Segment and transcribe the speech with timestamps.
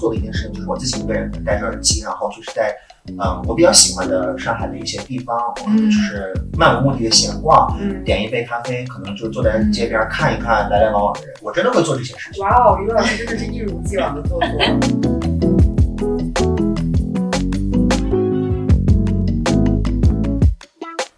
[0.00, 2.74] 常做的一件事情，就是我自己一个人戴着耳机，然后就是在
[3.18, 5.38] 嗯我比较喜欢的上海的一些地方，
[5.76, 12.42] 就是漫无目的的闲逛，嗯，点一杯咖啡，可能就坐在街边看一看来来往往的人，我真的会做这些事情。
[12.42, 14.48] 哇哦，于老师真的是一如既往的做作。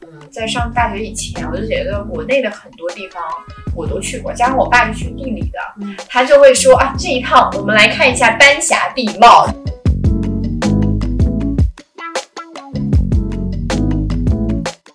[0.02, 3.22] 嗯，在上大学以前，我就觉得国内的很多地方
[3.74, 9.46] 我都去过，加上我爸是学地理的，嗯他就会说啊，这一趟我们来看一下丹霞地貌。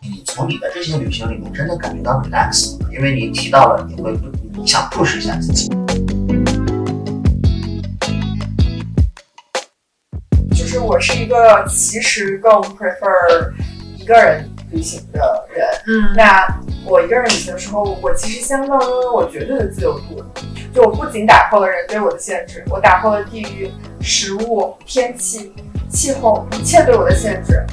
[0.02, 2.88] 你从你的这些旅行里面真的感觉到 relax 吗？
[2.92, 4.16] 因为你提到了你会
[4.54, 5.68] 你想 push 一下自己。
[10.52, 13.52] 就是我是一个其实更 prefer
[13.98, 15.66] 一个人旅行的人。
[15.88, 16.46] 嗯那
[16.90, 20.24] 我一个人旅行的时候，我其实相当拥有我绝对的自由度。
[20.74, 25.54] 就我不仅打破了人对我的限制，我打破了地域、食物、天气、
[25.90, 27.66] 气候一切对我的限制。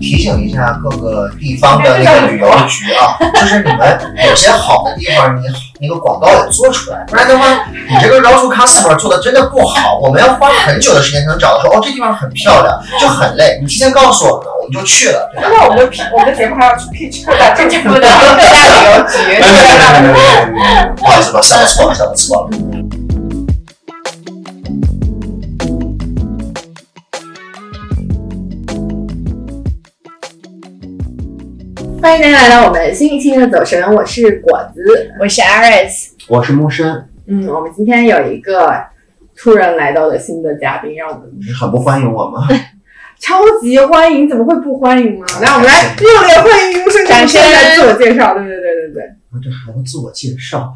[0.00, 5.42] 提醒一下各个地方的那个旅游局啊， 就是你们有些好的地方，你
[5.80, 7.46] 那个广告也做出来，不然的话，
[7.88, 13.58] 你这个 road to customer 做的真的不好，我们要花很久的时间才能找到说哦这地方很漂亮，就很累。
[13.60, 15.48] 你提前告诉我们，我们就去了，对吧？
[15.52, 19.16] 那 我们的我们的节目还要去 pitch 各大这政府就不能各大旅游局。
[20.96, 22.56] 不好意思，我想错了，想错了。
[32.10, 35.12] 欢迎大家来到我们新一期的走神，我是果子。
[35.20, 38.82] 我是 Aris，我是木生，嗯，我们今天有一个
[39.36, 42.48] 突然来到的新的嘉宾，让我们你很不欢迎我吗？
[43.20, 45.26] 超级欢迎，怎么会不欢迎呢？
[45.40, 48.34] 来，我们来热烈欢迎木生掌声来自我介绍。
[48.34, 50.74] 对对对对对，我这还要自我介绍，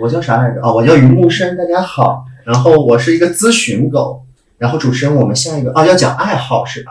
[0.00, 0.60] 我叫啥来着？
[0.62, 2.24] 哦，我叫于木生，大家好。
[2.42, 4.24] 然后我是一个咨询狗。
[4.58, 6.90] 然后主持人，我们下一个啊，要讲爱好是吧？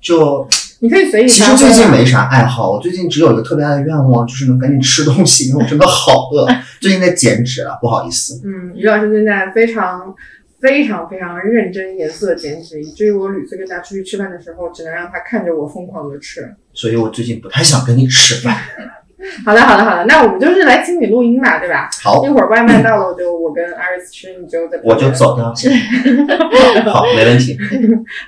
[0.00, 0.48] 就
[0.80, 1.42] 你可以随意其。
[1.42, 6.46] 实最近没啥爱好，我最近只有一个特别大的愿望，就是能赶紧吃东西，因为我真的好饿。
[6.80, 8.40] 最近在减脂啊，不好意思。
[8.44, 10.14] 嗯，于老师现在非常
[10.60, 16.54] 非常非常认真严肃的减脂，以至于我屡次跟他出去吃饭的时候，只能让他看着我疯狂的吃。
[16.72, 18.56] 所以我最近不太想跟你吃饭。
[19.44, 21.90] 好的，好的，好的，那我们就是来请你录音嘛，对吧？
[22.00, 25.10] 好一，会儿外卖到了，我就我跟 Iris 吃，你就在我就。
[25.10, 25.52] 走掉。
[26.92, 27.58] 好，没问题。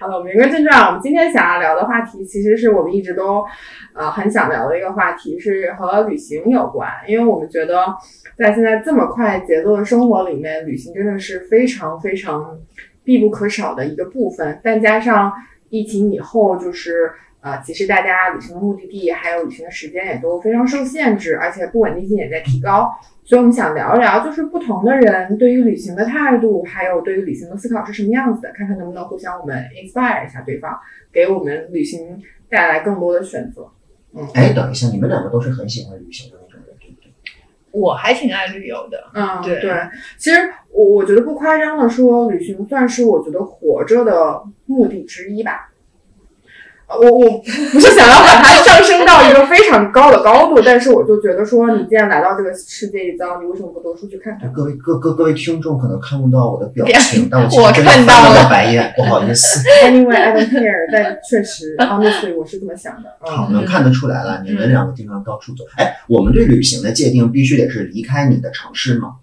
[0.00, 3.44] 好了，我们言归正传，我们今天想要聊的话题，其实是我们一直都
[3.94, 6.88] 呃很想聊的一个话题，是和旅行有关。
[7.06, 7.94] 因为我们觉得，
[8.36, 12.58] 在现在这么快节奏的生活里面，旅行真的是非常非常
[13.04, 14.58] 必不可少的一个部分。
[14.64, 15.32] 但加上
[15.68, 17.12] 疫情以后，就是
[17.42, 22.90] 呃，其实大家旅行的目的地还有旅行的时间也都非常受限制，而且不稳定性也在提高。
[23.24, 30.78] 所以我们想聊一聊，就是不同的人对于旅行的态度，还有对于旅行的思考是什么样子的，看看能不能互相我们 inspire 一下对方，
[31.12, 33.68] 给我们旅行带来更多的选择。
[34.14, 37.10] 嗯哎，等一下，你们两个都是很喜欢旅行的那种人，对不对？
[37.70, 39.10] 我还挺爱旅游的。
[39.14, 39.60] 嗯，对
[40.18, 40.36] 其实
[40.72, 45.69] 我我觉得不夸张的说，旅行算是我觉得活着的目的之一吧。
[46.90, 47.38] 呃我我
[47.72, 54.52] 不是想要把它上升到一个非常高的高度，但是我就觉得说，你既然来到这个世界一遭，你为什么不多出去看看？
[54.52, 59.60] 各位各各各位听众可能看不到我的表表情，但我其实真的看到翻了了个白眼，不好意思。
[59.86, 63.10] Anyway, I don't care，但确实，honestly，我是这么想的。
[63.20, 65.64] 好，嗯，能看得出来了，你们两个经常到处走。
[65.76, 69.14] 哎，我们对旅行的界定必须得是离开你的城市吗？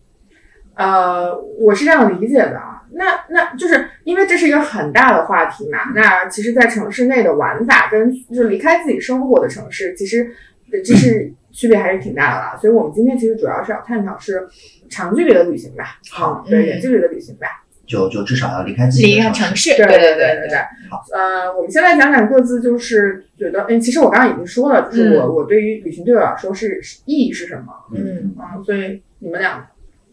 [0.77, 2.83] 呃，我是这样理解的啊。
[2.93, 5.91] 那那就是因为这是一个很大的话题嘛。
[5.93, 10.31] 那其实，在城市内的玩法跟就是离开自己生活的城市，其实
[10.71, 12.57] 呃这是区别还是挺大的啦。
[12.59, 14.47] 所以我们今天其实主要是要探讨是
[14.89, 15.99] 长距离的旅行吧。
[16.11, 17.63] 好嗯，对，嗯远距离的旅行吧。
[17.85, 19.71] 就就至少要离开自己离的城市。
[19.71, 20.57] 开城市，对对对对对。
[20.89, 27.73] 好呃，我们先来讲讲各自，就是觉得，嗯，其实我刚刚已经说了，就是我、我对于旅行对我来说是是意义是什么。
[27.93, 29.65] 嗯嗯，所以你们俩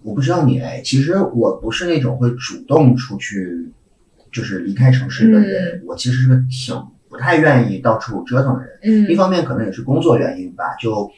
[0.05, 3.73] 我不知道你哎，其实我不是那种会主动出去，
[4.31, 5.83] 就是离开城市的人。
[5.87, 6.79] 我其实是个挺
[7.09, 8.79] 不太愿意到处折腾的人。
[8.83, 11.11] 嗯一嗯方面可能也是工作原因吧，就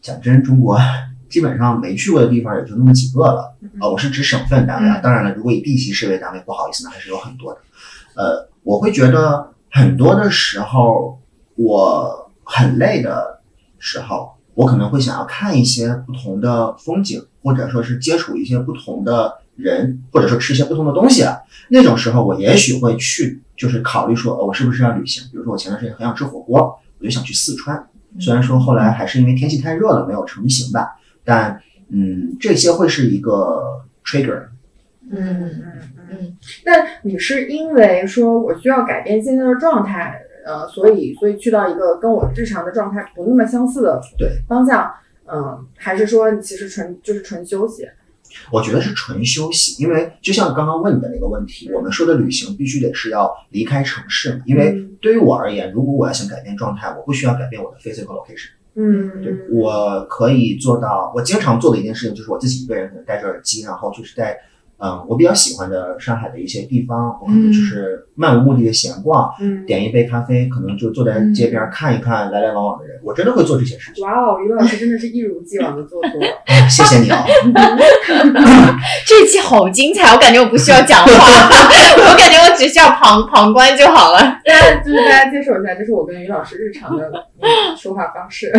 [0.00, 0.78] 讲真，中国
[1.28, 3.54] 基本上没去过的地方也就那么几个了。
[3.80, 7.60] 呃，我是指省份单位啊，嗯当然了，如果以地级市为单位，不好意思，那还是有很多的。
[8.14, 11.18] 呃，我会觉得很多的时候，
[11.56, 13.40] 我很累的
[13.78, 21.38] 时候，我可能会想要看一些不同的风景，或者说是接触一些不同的人，或者说吃一些不同的东西啊。
[21.68, 25.24] 那种时候，我也许会去，就是考虑说，呃，我是不是要旅行？
[25.32, 27.84] 比如说，我前段时间很想吃火锅，我就想去四川。
[28.20, 34.42] 虽然说后来还是因为天气太热了没有成型吧，但嗯，这些会是一个 trigger。
[35.10, 35.62] 嗯嗯
[36.10, 36.36] 嗯。
[36.64, 36.72] 那
[37.02, 44.90] 你是因为说我需要改变现在的状态，呃，所以所以去到一个跟我日常的状态不那么相似的对方向，
[45.26, 47.86] 嗯，还是说其实纯就是纯休息？
[48.50, 54.42] 我觉得是纯休息，因为就像刚刚问你的那个问题，我们说的旅行必须得是要离开城市嘛。
[54.44, 58.50] 因为对于我而言，如果我要想改变状态，我不需要改变我的 physical location。
[58.74, 61.12] 嗯，对，我可以做到。
[61.14, 64.36] 我经常做的一件事情就是我自己一个人可能戴着耳机，然后就是在
[64.84, 73.00] 嗯我比较喜欢的上海的一些地方，我可能就是漫无目的的闲逛，嗯，点一杯咖啡，可能就坐在街边看一看来来往往的人。
[73.02, 74.04] 我真的会做这些事情。
[74.04, 76.10] 哇哦，于老师真的是一如既往的做作。
[76.46, 77.16] 哎谢谢你哦。
[79.06, 84.20] 这期好精彩，我感觉我不需要讲话，我感觉我只需要旁旁观就好了。
[84.44, 87.10] 那就是大家接受一下，这是我跟于老师日常的
[87.40, 88.52] 嗯 说话方式。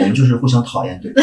[0.00, 1.22] 我们就是互相讨厌对方。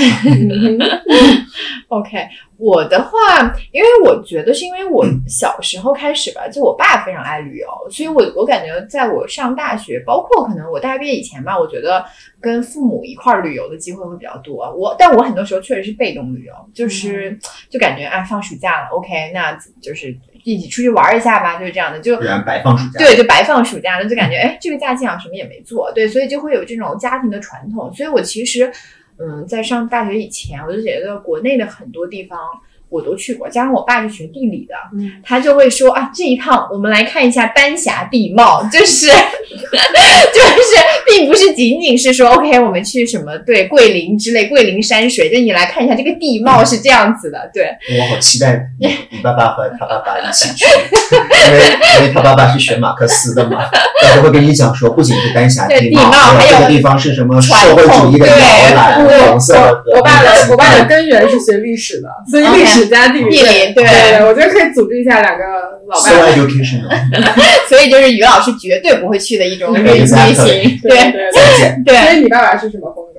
[1.90, 2.18] OK，
[2.60, 12.04] 我的话，因为我觉得是因为我小时候开始吧，就我爸非常爱旅游，所以我我感觉在我上大学，包括可能我大学毕业以前吧，我觉得
[12.42, 14.70] 跟父母一块儿旅游的机会会比较多。
[14.76, 17.40] 我但我很多时候确实是被动旅游，就是、
[17.70, 20.14] 就感觉啊放暑假了，OK，那就是
[20.44, 23.00] 一起出去玩一下吧，就是这样的，就不然白放暑假。
[23.00, 27.94] 对，就白放暑假了，就感觉哎，这个假期好像什么也没做，对，所以就会有这种家庭的传统。
[27.94, 28.70] 所以我其实，
[29.20, 32.40] 嗯，在上大学以前，我就觉得国内的很多地方
[32.90, 35.12] 我都去过，加上我爸是学地理的，嗯。
[35.24, 40.76] 他就会说啊，这一趟我们来看一下丹霞地貌，就是 就是，
[41.08, 47.70] 并不是仅仅是说 OK，我们去什么对桂林之类，桂林山水，就你来看一下这个地貌是这样子的，对，
[48.00, 50.66] 我好期待你你爸爸和他爸爸一起去，
[51.48, 51.60] 因为
[52.00, 53.66] 因为他爸爸是学马克思的嘛，
[54.02, 58.36] 他就会跟你讲说，不仅是丹霞地貌，还有这个地方是什么社会主义的摇
[58.76, 63.30] 篮，我红色的我爸的我爸的的根源是学历史的，所以历史加 地理。
[63.30, 65.44] 地理对对，我觉得可以组织一下两个
[65.88, 66.10] 老 so。
[66.10, 66.88] educational，
[67.68, 70.16] 所以就是于老师绝对不会去的一种旅旅行，
[70.82, 71.84] 对对对再见。
[71.86, 71.96] 对。
[71.96, 72.14] 所。
[72.14, 73.10] 以你爸爸是什么风格？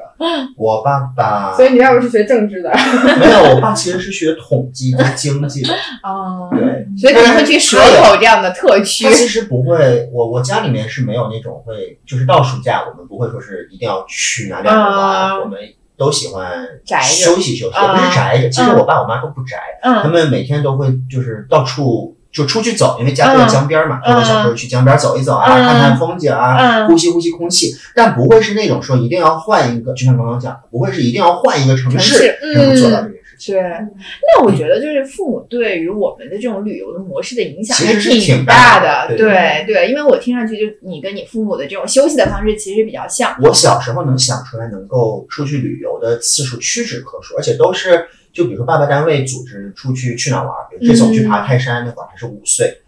[0.59, 2.71] 我爸爸所以你爸爸是学政治的。
[3.19, 5.73] 没有，我爸其实是学统计跟经济的，
[6.05, 6.85] 哦，对。
[6.99, 9.11] 所以可能会去蛇口这样的特区他。
[9.11, 15.59] 其实不会，我我家里面是没有那种会，就是到暑假我们不会说是一定要去哪里哪里玩，啊我们
[16.01, 17.05] 都喜欢宅着。
[17.05, 18.49] 休息休息，啊也不是宅着。
[18.49, 25.63] 其实我爸我妈都不宅，他嗯们每天都会就是到处就出去走，因为家就在江边嘛，他们小时候去江边走一走啊，嗯。
[25.63, 26.89] 看看风景啊，嗯。
[26.89, 33.05] 呼吸呼吸空气，但不会是那种说一定要换一个，就像刚刚讲的，不会是一定要换一个城城市市才能做到嗯。
[33.05, 33.20] 这件事情。
[33.47, 43.35] 对，那我觉得就是父母对于我们的这种旅游的模式的影响其实是挺挺大大的对对，因为我听上去就你跟你父母的这种休息的方式其实比较像。
[43.43, 52.81] 我小时候能想出来能够出去旅游的次数屈指可数，而且都是就比如说爸爸单位组织出去去哪玩儿，比如这次我们去爬泰山，那会儿还是五岁，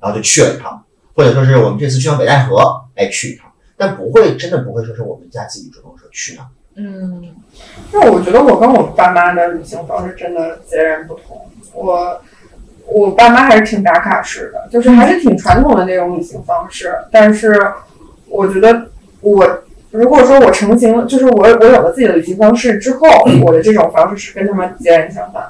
[0.00, 2.62] 然后就去了一趟，或者说是我们这次去趟北戴河，
[2.94, 6.46] 哎去一趟，但不会真的不会说是我们家自己主动说去哪儿。
[6.76, 7.34] 嗯
[7.90, 11.46] 那我觉得我跟我爸妈的旅行方式真的截然不同。
[11.72, 12.20] 我
[12.86, 16.94] 我爸妈还是挺打卡式的，就是还是挺传统的那种旅行方式。
[17.10, 17.72] 但是
[18.28, 18.88] 我觉得
[19.20, 23.00] 我如果说我成型，就是我我有了自己的旅行方式之后，
[23.42, 25.44] 我的这种方式是跟他们截然相反。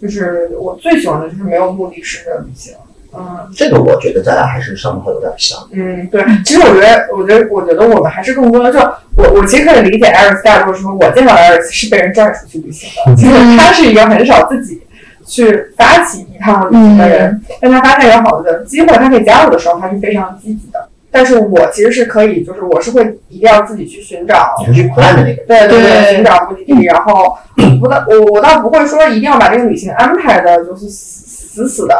[0.00, 2.74] 就是我最喜欢的就是没有目的式的旅行。
[3.12, 5.58] 嗯这个我觉得咱俩还是生活有点像。
[5.72, 8.78] 嗯，对，其实我觉得，我觉得，我觉得我们还是更多的，就
[9.16, 14.80] 我我其实可以理解艾尔斯大多说，我见到艾尔斯是被人拽出去旅行的，其实他是一个很少自己
[15.26, 20.88] 去发起一趟旅行的人，但他发现有好的机会，他可以加入的时候，他是非常积极的。
[21.12, 27.36] 但是我其实是可以，就是我是会一定要自己去寻找你是去 plan 的那个，对对对寻找目的地，然后
[27.80, 31.96] 不倒我我倒不会说一定要把这个旅行安排的就是死死的，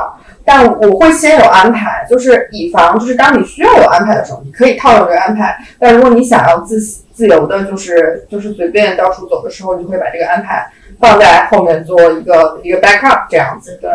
[0.51, 5.57] 但我会先有安排，就是以防就是当你需要有安排的时候，你可以套用这个安排。
[5.79, 13.79] 但如果你想要自自由的，就是就是随便到处走的时候，你会把这个安排放在后面做一个一个 backup 这样子。
[13.81, 13.89] 对，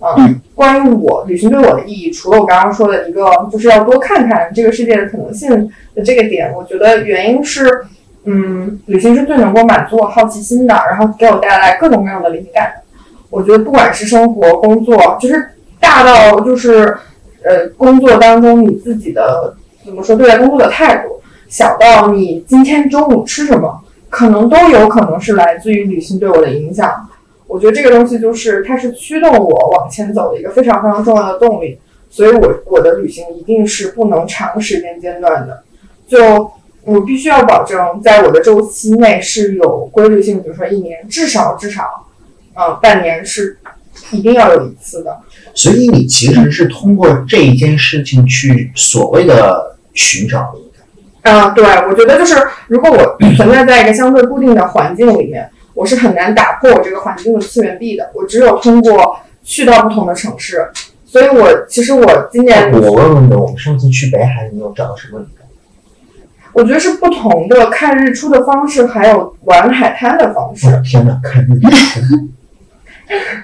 [0.00, 7.86] 嗯，关于我旅行对我的意义，除了我刚刚说的一个就是要多看看这个世界的可能性的这个点，我觉得原因是。
[8.30, 12.74] 嗯，旅行是最能够满足我好奇心的，然后给我带来各种各样的灵感。
[13.30, 15.48] 我觉得不管是生活、工作，就是
[15.80, 16.96] 大到就是
[17.44, 27.08] 呃工作当中你自己的怎么说对待工作的态度，小到你今天中午吃什么，可能都有可能是来自于旅行对我的影响。
[27.46, 31.78] 我觉得这个东西就是它是驱动我往前走的一个非常非常重要的动力，
[32.10, 35.62] 所以我我的旅行一定是不能长时间间断的。
[36.06, 36.50] 就
[36.84, 42.06] 我必须要保证在我的周期内是有规律性，比如说一年至少至少，
[42.54, 43.58] 呃，半年是
[44.10, 45.18] 一定要有一次的。
[45.58, 50.86] 所以你其实是通过这一件事情去所谓的寻找灵感。
[51.22, 52.36] 嗯，对，我觉得就是
[52.68, 58.08] 如果我 存在在一个相对固定的环境里面，我是很难打破我这个环境的次元壁的。
[58.14, 60.64] 我只有通过去到不同的城市，
[61.04, 65.44] 所以我其实我今年我问问你，我们上次去北海，你有找到什么灵感？
[66.52, 70.68] 我觉得是不同的看日出的方式，还有玩海滩的方式。
[70.84, 72.00] 天哪，看日出！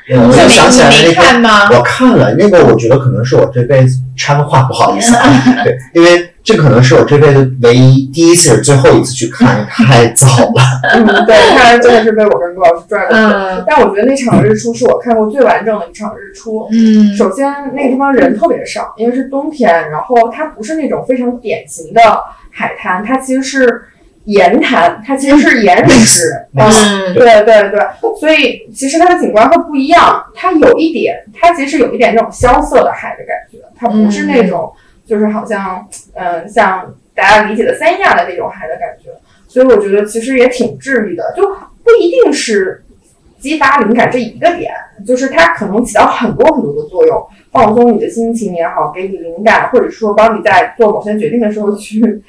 [0.09, 1.69] 你我就想起来没那个，看吗？
[1.73, 5.25] 我看了那个，我觉得可能是我这辈子插个话，不好意思啊，
[5.65, 10.63] 对，因为这可能是我这辈子唯一第一次也是最后一次去看，太早了。
[10.93, 13.23] 嗯，对，看来真的是被我跟顾老师拽过去。
[13.23, 16.69] 嗯但我觉得那场日出是我看过最完整的一场日出。
[16.71, 22.01] 嗯首先，那个地方人特别少，因为是冬天，然后它不是那种非常典型的
[22.51, 23.83] 海滩，它其实是
[24.25, 26.31] 岩滩，它其实是岩石。
[26.55, 27.81] 嗯嗯对对对，
[28.19, 34.73] 所以其实它的景观会不一样，它有一点，它其实有一点那种萧瑟的海的感觉，它不是那种
[35.07, 39.11] 就是好像嗯、呃像大家理解的三亚的那种海的感觉，
[39.47, 41.47] 所以我觉得其实也挺治愈的，就
[41.85, 42.83] 不一定是
[43.39, 44.73] 激发灵感这一个点，
[45.07, 52.23] 就是它可能起到很多很多的作用，放松你的心情也好，给你灵感，或者说帮你在做某些决定的时候去，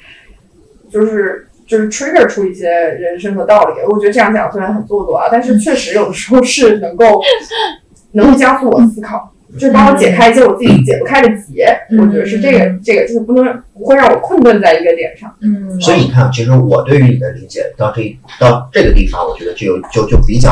[0.90, 3.74] 就是就是 trigger 出一些人生的道理。
[3.88, 7.20] 我觉得这样讲虽然很做作啊，但是确实有的时候是能够
[8.12, 9.32] 能够加速我思考。
[9.52, 15.32] 就是帮我解开一些我自己解不开的结，嗯我觉得是这个，这个就是不能不会让我困顿在一个点上。
[15.40, 18.02] 嗯所以你看，其实我对于你的理解到这
[18.40, 20.50] 到这个地方，我觉得就就就比较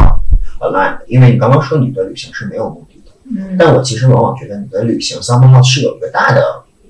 [0.60, 6.40] align，因为你刚刚说你的旅行是没有目的的，嗯但我其实往往觉得你的旅行 somehow 是有一个大的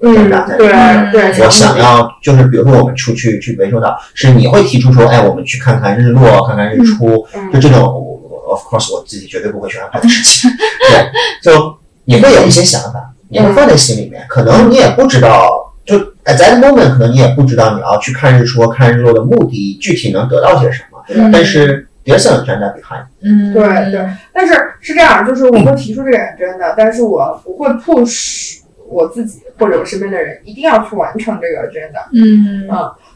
[0.04, 1.10] 嗯，对嗯。
[1.12, 7.52] 对，我想要就是比如说我们出去去涠洲岛，是你会提出说，哎，我们去看看日落，看看日出，嗯。
[7.52, 10.50] 就这种我我，of course 我自己绝对不会去安排的事情，
[10.90, 11.10] 对，
[11.42, 15.48] 就你会有一些想法，你会放在心里面，可能你也不知道，
[15.84, 21.30] 就 at that moment 可能你也不知道你要去看日出、看日落的目的具体能得到些什么，嗯。
[21.32, 28.58] 但是 there's an agenda behind，嗯对对，但是是这样，就是我会提出这个真的，但是我不会 push
[28.94, 32.02] 我自己或者我身边的人一定要去完成这个 agenda。
[32.14, 32.68] 嗯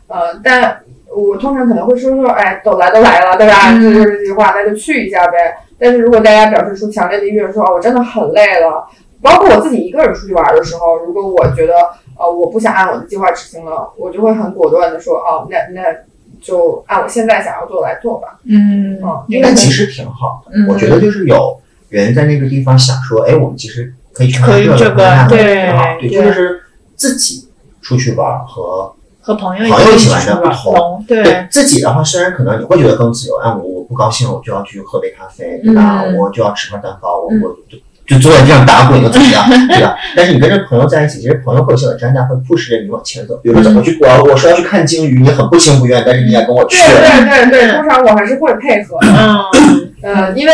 [0.09, 0.81] 呃，但
[1.15, 3.73] 我通常可能会说说，哎，都来都来了，对吧？
[3.73, 5.55] 嗯这就是这句话，那就去一下呗。
[5.79, 8.89] 但是如果大家表示出强烈的意愿，说哦，我真的很累了，
[9.23, 11.75] 包括我自己一个人出去玩的时候，如果我觉得
[12.19, 15.83] 呃我不想按我的计划执行了，我就会很果断的说，哦，那那
[16.41, 18.39] 就按我现在想要做来做吧。
[18.45, 20.53] 嗯嗯，因为但其实挺好的。
[20.57, 26.61] 嗯我觉得就是有人在那个地方想说，哎，我们其实可以去看这个，可以这个看那个对对，对这就是
[26.97, 27.49] 自己
[27.81, 36.03] 出去玩和和朋友朋友一起玩的不同同，对对自己的话，虽然可能你会觉得更自由，哎，我我不高兴，我就要去喝杯咖啡，对吧？
[36.07, 39.95] 嗯我就要吃块蛋糕，我嗯我就就坐在地上打滚又怎么样， 对吧？
[40.17, 49.09] 但是你跟着朋友在一起，其实朋友会有些有专家会 push 着你往前走，比如说怎么去，我我说要去看鲸鱼，你很不情不愿，但是你也跟我去对了，对对对，通常我还是会配合的。
[49.13, 50.53] 嗯呃，因为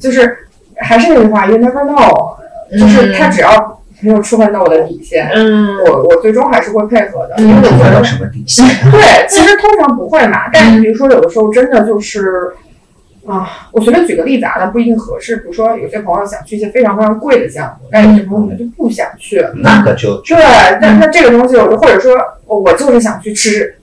[0.00, 0.38] 就是
[0.78, 2.35] 还是那句话，you never know，
[2.72, 8.64] 就是他只要没有触犯到我的底线，嗯我我最终还是会配合的，嗯因为我觉得触犯到什么底线？
[8.90, 12.52] 对，其实通常不会嘛，但是比如说有的时候真的就是。
[13.28, 15.38] 啊，我随便举个例子啊，但不一定合适。
[15.38, 19.44] 比如说，有些朋友想去一些非常非常贵的项目，但有些朋友可能就不想去。
[19.56, 20.36] 那个就对，
[20.80, 23.75] 但那这个东西，我或者说，我就是想去吃，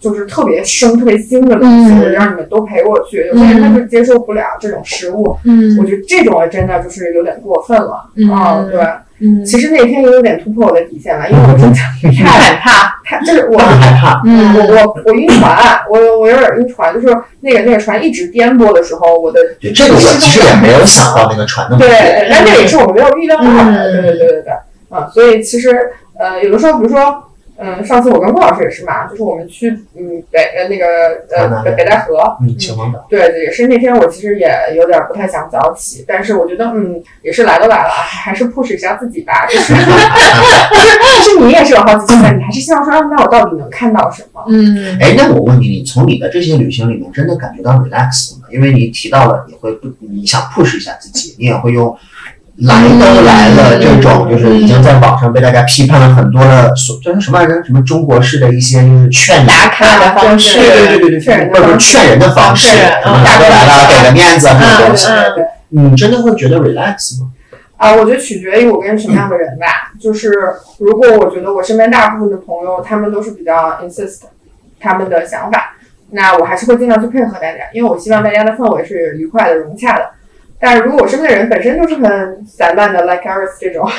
[0.00, 3.26] 就是特别生、特别腥的东西，嗯我就让你们都陪我去。
[3.26, 8.08] 有些人他就接受不了这种食物，嗯我觉得这种真的就是有点过分了。
[8.16, 8.80] 嗯啊，对，
[9.20, 14.22] 嗯其实那天也有点突破我的底线了，因为我真的太太害怕，太就是我我很害怕。
[14.24, 15.56] 嗯我我我晕船，
[15.90, 17.06] 我我有点晕船，就是
[17.40, 24.52] 那个那个船一直颠簸的时候，我的对，这个我其实也没有想到那个船那么对远。，但这也是我们没有预料到的，嗯对对对对对，
[24.90, 25.76] 啊，所以其实
[26.18, 27.24] 呃有的时候，比如说。
[27.60, 30.86] 嗯，上次我跟顾老师也是嘛，就是我们去嗯北呃那个
[31.36, 33.04] 呃北北戴河，嗯，秦皇岛。
[33.10, 44.44] 对，也是那天我其实也有点不太想早起，但是我觉得嗯也是来都来了，还是 push 一下自己吧，就是 就是你也是有好奇心的，你还是希望说，啊那我到底能看到什么？
[44.48, 48.46] 嗯哎，那我问你，你从你的这些旅行里面真的感觉到 relax 了吗？
[48.52, 51.94] 因为你提到了你会不，你想 push 一下自己，你也会用
[52.60, 57.62] 来都来了这种，就是已经在网上被大家批判了很多的所，这是什么来着？
[57.62, 65.44] 什么中国式的一些就是劝打卡的方式，对对对对对，或者说劝人的方式，是什么来都来了，给个面子这种东西，对对对。
[65.70, 67.30] 你真的会觉得 relax 吗？
[67.76, 69.92] 啊，我觉得取决于我跟什么样的人吧。
[70.00, 70.32] 就是
[70.78, 74.22] 如果我觉得我身边大部分的朋友，他们都是比较 insist，
[74.80, 75.76] 他们的想法，
[76.10, 80.06] 那我还是会尽量去配合大家，因为我希望大家的氛围是愉快的、融洽的。
[80.60, 83.86] 但是如果我身边的人本身就是很散漫的，like Iris 这种，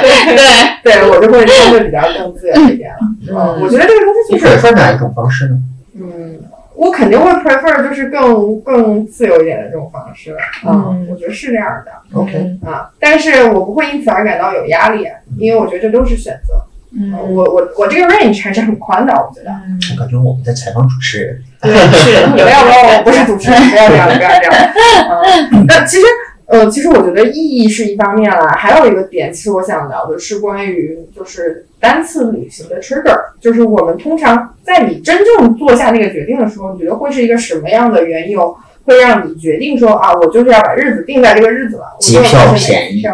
[0.00, 0.34] 对。
[0.82, 2.98] 对 对，我就会相对比较更自由一点了。
[3.28, 5.56] 嗯，我觉得这个东西你就是 prefer 哪一种方式呢？
[5.94, 6.40] 嗯，
[6.74, 10.34] 我肯定会 prefer 就是更更自由一点的这种方式，
[10.66, 11.92] 嗯，嗯我觉得是这样的。
[12.18, 15.06] OK 啊，但是我不会因此而感到有压力，
[15.38, 16.54] 因为我觉得这都是选择，
[16.96, 17.12] 嗯。
[17.34, 19.50] 我我我这个 range 还是很宽的，我觉得。
[19.94, 21.42] 我感觉我们在采访主持人。
[21.68, 25.52] 对是不 要不要，我不是主持人， 不要这样，不要这样。
[25.52, 26.02] 嗯，那其实，
[26.46, 38.56] 呃，其实我觉得意义是一方面啦，还有一个点，其实我想聊的是关于就是单次旅行的 trigger，就是我们通常在你真正做下那个决定的时候，你觉得会是一个什么样的缘由？
[38.84, 43.04] 会让你决定说啊，我就是要把日子定在这个日子了，我就机票买便宜。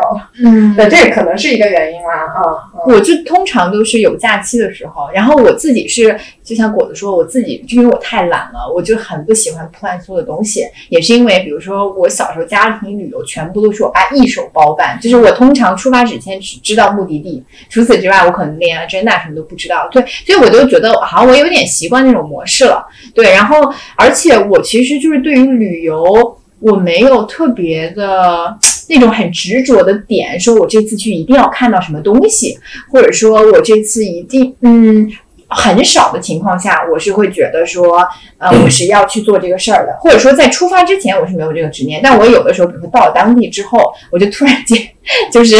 [0.42, 2.40] 嗯对，这可能是一个原因啦，啊、
[2.72, 22.82] 嗯，我就通常都是有假期的时候，然后我自己是就像果子说，我自己就因为我太懒了，我就很不喜欢 plan 所有的东西，也是因为比如说我小时候家庭旅游全部都是我爸一手包办，就是我通常出发之前只知道目的地，除此之外我可能连 agenda 什么都不知道，对，所以我就觉得好像我有点习惯那种模式了，
[23.14, 23.56] 对，然后
[23.96, 26.36] 而且我其实就是对于旅游。
[26.60, 28.52] 我没有特别的
[28.88, 32.58] 那种很执着的点，说我这次去一定要看到什么东西，
[32.90, 35.08] 或者说我这次一定嗯。
[35.48, 38.06] 很少的情况下，我是会觉得说，
[38.38, 44.78] 呃，我是要去做这个事儿的，或者说在出发之前我是没有这个执念，但我有的时候，比如说到了当地之后，我就突然间
[45.32, 45.56] 就是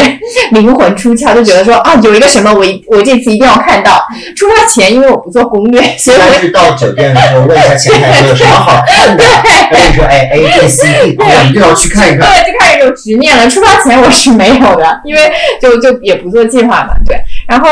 [0.51, 4.05] 灵魂出窍，就觉得说啊，有一个什么我一我这次一定要看到。
[4.35, 9.23] 出发前，因为我不做攻略，所以是到酒店的时候问一下前台说有什么好看的，
[9.71, 12.29] 跟你说哎 A B C D，我一定要去看一看。
[12.29, 13.49] 对，就开始有执念了。
[13.49, 17.17] 出发前我是没有的，因为就就也不做计划嘛，对。
[17.47, 17.69] 然后，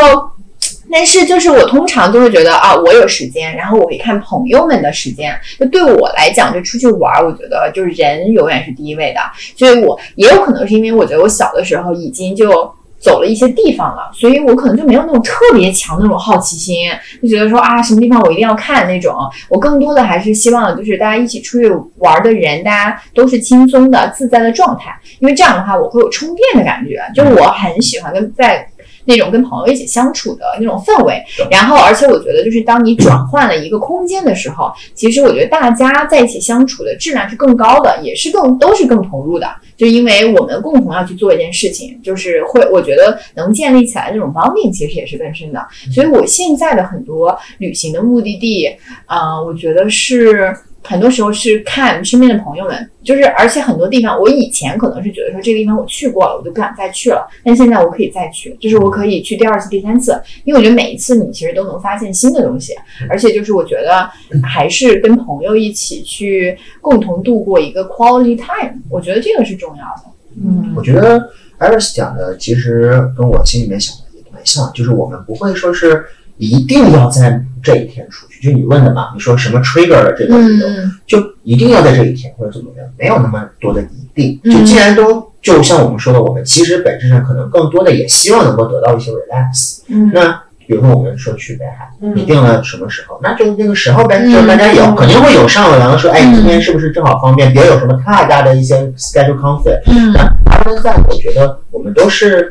[0.91, 5.37] 但是就是我通常都会觉得啊，我有时间，然后我会看朋友们的时间。
[5.59, 9.19] 就对我来讲，就出去玩儿，我觉得就是人永远是第一位的。
[9.55, 12.71] 所以我也有可能是因为我觉得我小的时候已经就。
[12.99, 16.89] 走了一些地方了，所以我可能就没有那种特别强的那种好奇心，
[17.21, 19.13] 就觉得说啊，什么地方我一定要看那种。
[19.49, 26.99] 我更多的还是希望就是大家一起出去玩的人，大家都是轻松的、自在的状态，因为这样的话我会有充电的感觉。
[27.13, 28.67] 就我很喜欢跟在
[29.07, 31.23] 那种跟朋友一起相处的那种氛围。
[31.49, 39.47] 然后，而且我觉得就是当你转换了一个空间的时候，其实我觉得大家在一起相处的质量是更高的，也是更都是更投入的。
[39.75, 45.63] 就因为我们共同要去做一件事情，就是会，我觉得能建立起来这种 bonding，其实也是更深的。
[45.93, 48.67] 所以我现在的很多旅行的目的地，
[49.05, 50.51] 啊、我觉得是
[50.87, 62.73] 很多时候是看身边的朋友们，就是而且很多地方，我以前可能是觉得说这个地方我去过了，我就不想再去了，但现在我可以再去，就是我可以去第二次、第三次，因为我觉得每一次你其实都能发现新的东西，
[63.09, 64.09] 而且就是我觉得
[64.41, 70.03] 还是跟朋友一起去共同度过一个 quality time，我觉得这个是重要的。
[70.41, 70.73] 嗯。
[70.75, 76.05] 我觉得 Iris 讲的其实跟我心里面想的也蛮像，就是我们不会说是
[76.37, 84.39] 一定要在这一天出去，就你问的嘛，你说什么 trigger 了这个理由，嗯就一定要在这一天或者怎么样，没有那么多的一定。
[84.43, 89.81] 嗯就既然都就像我们说的，我们其实本质上可能更多的也希望能够得到一些 relax。
[89.89, 97.51] 嗯那比如说我们说去北海，嗯你定了什么时候，那就那个时候呗，嗯就大家有嗯肯定会有商量，然后说，哎，嗯今天是不是正好方便？
[97.53, 99.81] 别有什么太大的一些 schedule conflict。
[99.87, 102.49] 嗯那他们在，我觉得我们都是，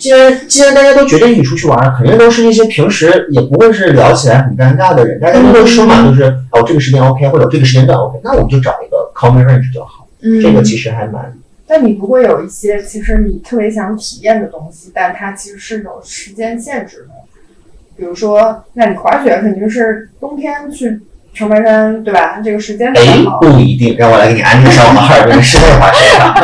[0.00, 10.08] 既然既然大家都决定一起出去玩，肯定都是一些平时也不会是聊起来很尴尬的人，大家都会说嘛，就是哦这个时间 OK 或者这个时间段 OK，那我们就找一个 common range 就好。
[10.22, 11.32] 嗯，这个其实还蛮
[11.66, 17.14] 但你不会有一些其实你特别想体验的东西，但它其实是有时间限制的。
[17.96, 20.98] 比如说，那你滑雪肯定是冬天去
[21.32, 22.38] 长白山，对吧？
[22.44, 23.38] 这个时间比哎较好。
[23.38, 26.34] 不一定，让我来给你安利上 我们哈尔滨的室内滑雪场。
[26.36, 26.40] 我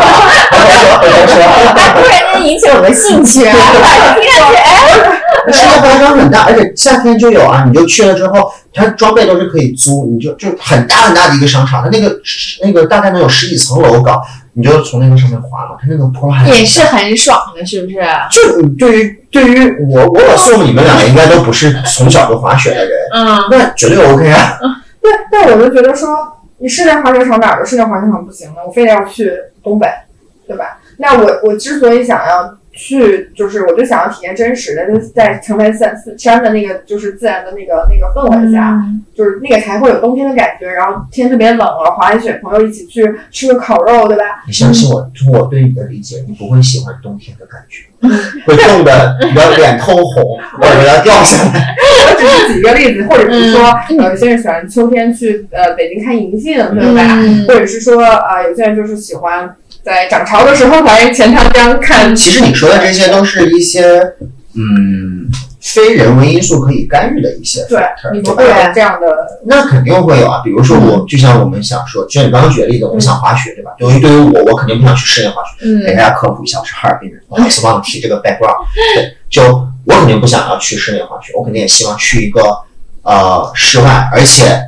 [1.26, 1.42] 说
[1.76, 3.54] 哎，突然间引起我的兴趣啊！
[4.14, 12.16] 听上去，哎，室内滑雪场很大，而且夏天就有啊，你就去了之后，它装备都是可以租，你就就很大很大的一个商场，它那个
[12.62, 14.20] 那个大概能有十几层楼高，
[14.56, 17.98] 你就从那个上面滑嘛，它那个坡还也是很爽的，是不是？
[18.30, 24.58] 就你对于对于我我 assume 你们两个应该都不是从小就滑雪的人，嗯那绝对 OK 啊。
[25.02, 26.08] 对，但我就觉得说，
[26.58, 28.64] 你是在滑雪场哪儿的是在滑雪场不行的？
[28.66, 29.30] 我非得要去
[29.62, 29.86] 东北，
[30.46, 30.78] 对吧？
[30.98, 40.66] 那我我之所以想要去，就是我就想要体验真实的，就是在成为山山的那个就是自然的那个那个氛围下，嗯就是那个才会有冬天的感觉。
[40.70, 44.24] 然后天特别冷了，滑完雪，朋友一起去吃个烤肉，对吧？
[44.46, 47.86] 你相信我，从我对你的理解，你不会喜欢冬天的感觉，
[48.44, 51.74] 会冻得你的脸通红， 或者要掉下来。
[52.08, 57.02] 我只是举一个例子，或者是说，嗯呃，有些人喜欢秋天去呃北京看银杏，对吧？
[57.16, 62.12] 嗯或者是说，呃，有些人就是喜欢在涨潮的时候来钱塘江看。
[62.16, 63.84] 其实你说的这些都是一些，
[64.54, 67.80] 嗯，非人为因素可以干预的一些对
[68.12, 69.06] 你对吧们会有这样的，
[69.44, 73.70] 那肯定会有啊，比如说我，就像我们想说，就像你刚刚举的例子，我们想滑雪，对吧？
[73.78, 75.64] 对于对于我，我肯定不想去室内滑雪。
[75.64, 78.66] 嗯给嗯大家科普一下，我是哈尔滨人，不好意思忘了提这个 background。
[78.96, 79.44] 对，就
[79.84, 82.42] 我肯定不想要去室内滑雪，我肯定也希望去一个
[83.02, 84.60] 呃室外，而且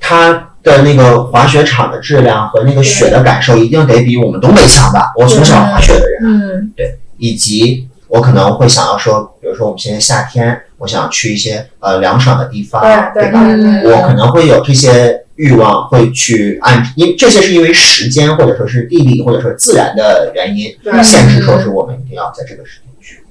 [0.00, 5.12] 它的那个滑雪场的质量和那个雪的感受一定得比我们东北强吧？
[5.16, 12.80] 我从小滑雪的人，嗯对以及我可能会想要说，比如说我们现在夏天，我想去一些呃凉爽的地方，
[13.12, 13.40] 对对吧？
[13.44, 22.80] 嗯我可能会有这些欲望，会去按，因这些是因为时间或者说是地理或者说自然的原因对限制，说是我们一定要在这个时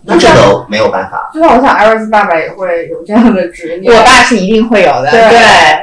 [0.06, 1.30] 那这个没有办法。
[1.34, 3.94] 就像我想，艾瑞斯爸爸也会有这样的执念。
[3.94, 5.20] 我爸是一定会有的，对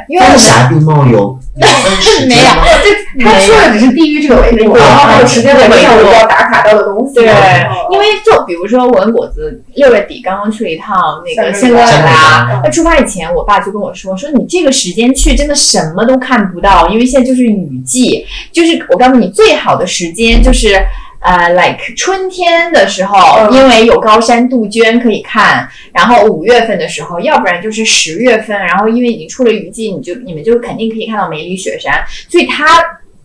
[0.09, 3.25] 因为三峡地貌有有分时 没有就？
[3.25, 7.15] 他说的只是地域这个维度，然后还有时间维度上我要打卡到的东西。
[7.15, 20.77] 对嗯因为就比如说我跟果子六月底刚刚去了一趟那个香格里拉那出发以前，我爸就跟我说说你这个时间去真的什么都看不到，因为现在就是雨季，就是我告诉你最好的时间就是。
[21.21, 23.17] 呃，like 春天的时候，
[23.51, 23.53] 嗯。
[23.53, 32.83] 因为有高山杜鹃可以看，然后五月份的时候，要不然就是十月份，然后因为已经出了雨季，你就你们就肯定可以看到梅里雪山，所以它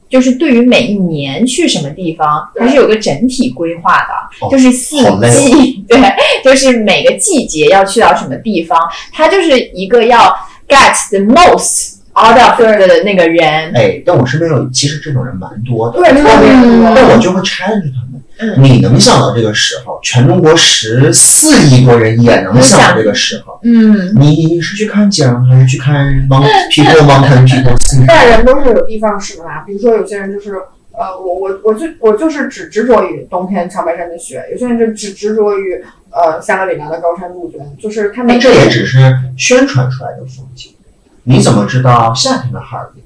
[0.09, 4.97] 就是对于每一年去什么地方，它是有个整体规划的，哦就是四
[5.31, 5.99] 季， 对，
[6.43, 8.77] 就是每个季节要去到什么地方，
[9.11, 10.35] 它就是一个要
[10.67, 15.99] get the most out of 的那个人，哎，但我身边有，其实这种人蛮多的。
[15.99, 16.93] 对，特别多。
[16.95, 18.21] 那我就会 challenge 他们。
[18.37, 30.55] 嗯你能想到这个时候，全中国十四亿多人也能想到这个时候，嗯你是去看景还是去看 mount people people 人都是有地方使的嘛，比如说有些人就是。
[30.97, 40.71] 呃，我我我就我就是只执着于冬天长白山的雪，有些人就只执着于呃香格里拉的高山杜鹃，就是他们这也只是宣传出来的风景。
[41.25, 43.03] 你怎么知道夏天的哈尔滨？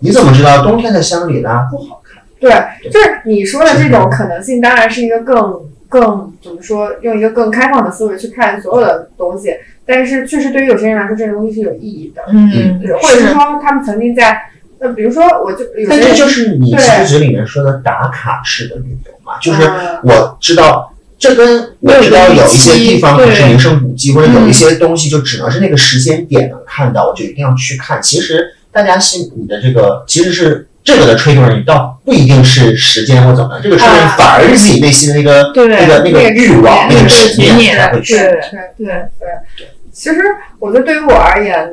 [0.00, 2.22] 你怎么知道冬天的香格里拉不好看？
[2.38, 2.50] 对，
[2.90, 9.54] 就是你说的这种可能性，当然是一个更更怎么说，用一个更开放的思维去看所有的东西。
[9.86, 14.38] 但是确实对于有些人来说，这个东西是有意义的，嗯或者是说他们曾经在，
[14.80, 20.92] 呃，比如说我就有些人但这就是你对其实里面说的打卡式的旅游嘛，就是呃我知道。
[21.18, 28.00] 这跟我知道有一些地方可是名胜古迹，或者有一些东西就只能是那个时间点能看到，我就一定要去看。
[28.02, 38.14] 其实大家心里的这个其实是这个的 trigger，倒不一定是时间或怎么样，这个 trigger 啊反而是自己内心的那个对那个那个欲望、那个执念才会去。
[38.14, 38.28] 对
[38.76, 38.86] 对
[39.18, 40.20] 对，其实
[40.58, 41.66] 我觉得对于我而言，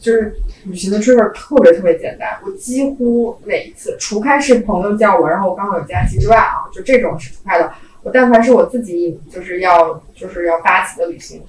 [0.00, 0.34] 就是
[0.64, 2.28] 旅行的 trigger 特别特别简单。
[2.44, 7.70] 我几乎每一次，除开是朋友叫我，然后我刚好有假期之外啊，就这种是除开的。
[8.08, 11.42] 我但凡是我自己就是要就是要发起的旅行，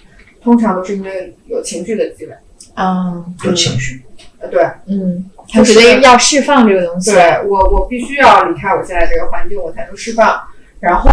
[0.43, 2.35] 通常都是因为有情绪的积累。
[2.75, 4.03] 嗯有情绪，
[4.39, 10.39] 呃，对嗯，他觉得要释放这个东西，对，我我必须要离开我现在这个环境，我才能释放。
[10.81, 11.09] 然后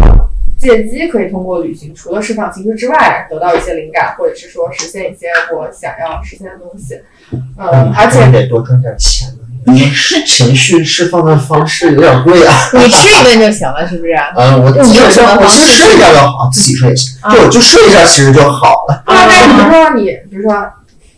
[0.57, 7.01] 借机可以通过旅行，除了释放情绪之外，得到一些灵感，或者是说实现一些我想要实现的东西。
[7.31, 9.27] 嗯，而且你得多赚点钱
[9.67, 9.77] 了。
[9.77, 9.91] 因为
[10.25, 12.69] 情绪释放的方式有点贵啊。
[12.73, 14.13] 你吃一顿就行了，是不是？
[14.35, 19.03] 嗯，我你有什么我方式其实睡一觉就好，自己睡也行，啊就我就睡一觉其实就好了。
[19.05, 20.65] 啊，但比如说你，比如说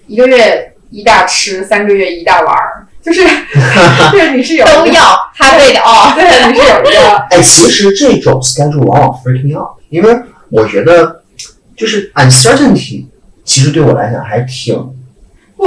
[0.07, 3.21] 一个月一大吃，三个月一大玩儿，就是
[4.11, 5.03] 对 你是有都要
[5.35, 6.13] 哈贝的哦。
[6.17, 11.21] 对你是有一个哎，其实这种 schedule 往往 freak me out，因为我觉得
[11.77, 13.05] 就是 uncertainty，
[13.45, 14.95] 其实对我来讲还挺不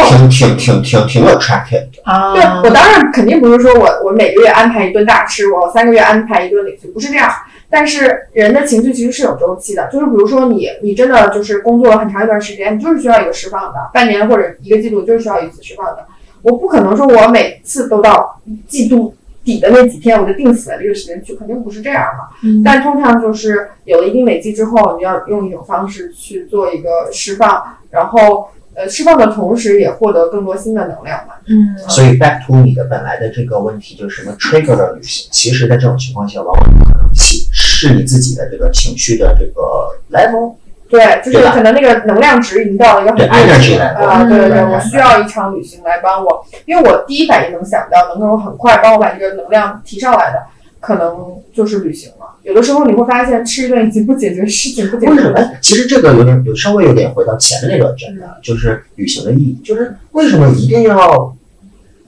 [0.00, 2.02] 挺挺挺挺挺 attractive 的。
[2.04, 7.30] 啊对我当然肯定不是说我我每个月安排一顿大吃，我三个月安排一顿旅行，不是这样。
[7.68, 16.06] 但是人的情绪其实是有周期的，就是比如说你你真的就是工作了很长一段时间，你就是需要一个释放的，半年或者一个季度就是需要一次释放的。
[16.42, 22.48] 我不可能说我每次都到季度底的那几天我就定死了这个时间去，肯定不是这样的。
[22.48, 31.34] 嗯但通常就是有了一定累积之后，你要用一种方式去做一个释放，然后呃释放的同时也获得更多新的能量嘛。
[31.46, 31.76] 嗯。
[31.88, 37.72] 所以 back to 你的本来的这个问题，就是什么 trigger 的旅行，其实在这种情况下往往不可能起始。
[37.82, 40.54] 适你自己的这个情绪的这个 level，
[40.88, 50.46] 对，就是可能那个能量值已经到了一个很对低的 energy 啊，对对我需要一场旅行来帮我，因为我第一反应能想到能够很快帮我把这个能量提上来的，
[50.82, 52.26] 可能就是旅行了。
[52.42, 55.36] 有的时候你会发现吃一顿已经不解决事情，不解决为什么？
[55.38, 61.34] 哎其实这个有点有稍微有点回到前面那个真的，就是旅行的意义，就是为什么一定要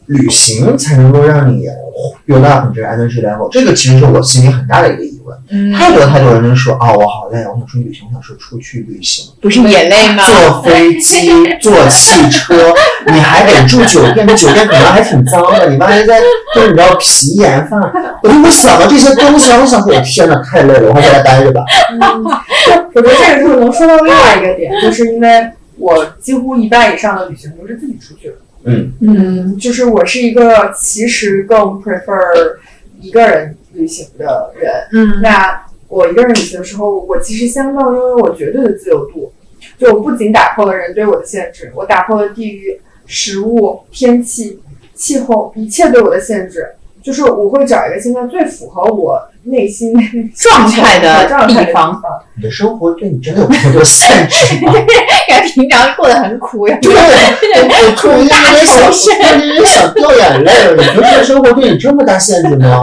[0.07, 1.69] 旅行才能够让你
[2.27, 3.49] build up 你这个 energy level？
[3.51, 5.37] 这个其实是我心里很大的一个疑问。
[5.51, 10.23] 嗯，太多太多人都说啊、我好累，我想出去旅行，我想说出去旅行，不是也累吗？
[10.25, 11.31] 坐飞机、
[11.61, 12.73] 坐汽车，
[13.07, 16.21] 你还得住酒店，这酒店可能还挺脏的，你万一在
[16.55, 17.81] 就是你知道皮盐饭，
[18.23, 21.63] 我就会想到这些东西，我想说，我天哪，太累了，我还在家待着吧。
[21.91, 22.25] 嗯，
[22.95, 28.35] 我觉得这个就是能说到另外一个点，就是因为我几乎一半以上的旅行都是自己出去的。
[28.64, 32.57] 嗯，嗯，就是我是一个其实更 prefer
[33.00, 34.72] 一个人旅行的人。
[34.92, 39.33] 嗯那我一个人旅行的时候，我其实相当拥有我绝对的自由度。
[39.79, 44.61] 就我不仅打破了人对我的限制，我打破了地域、食物、天气、
[44.94, 46.66] 气候一切对我的限制。
[47.03, 49.93] 就是我会找一个现在最符合我内心
[50.35, 52.01] 状态的 状态的地方
[52.37, 54.73] 你的生活对你真的有这么多限制吗？
[55.29, 56.79] 感觉平常过得很苦呀。
[56.81, 60.75] 对，我我突然间有点想，突然间想掉眼泪了。
[60.77, 62.83] 你觉得这个生活对你这么大限制吗？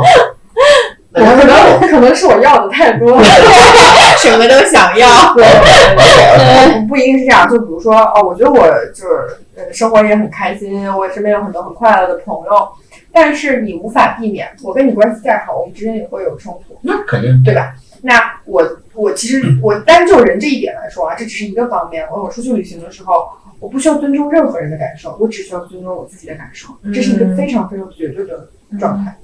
[1.13, 3.23] 我可能可能是我要的太多了。
[4.17, 5.33] 什么都想要。
[5.33, 7.45] 对对，不一定是这样。
[7.49, 9.09] 就比如说，哦，我觉得我就是
[9.57, 12.67] 呃，生活也很开心，我身边有很多很快乐的朋友，
[13.13, 17.75] 但是你无法避免，我跟你关系再好，我们之间也会有冲突，那肯定对吧？
[18.03, 18.13] 那
[18.45, 22.07] 我我其实我单就人这一点来说啊，这只是一个方面。
[22.11, 29.15] 我我出去旅行的时候，我不需要尊重任何人的感受，我只需要尊重我自己的感受，这是一个非常非常绝对的状态。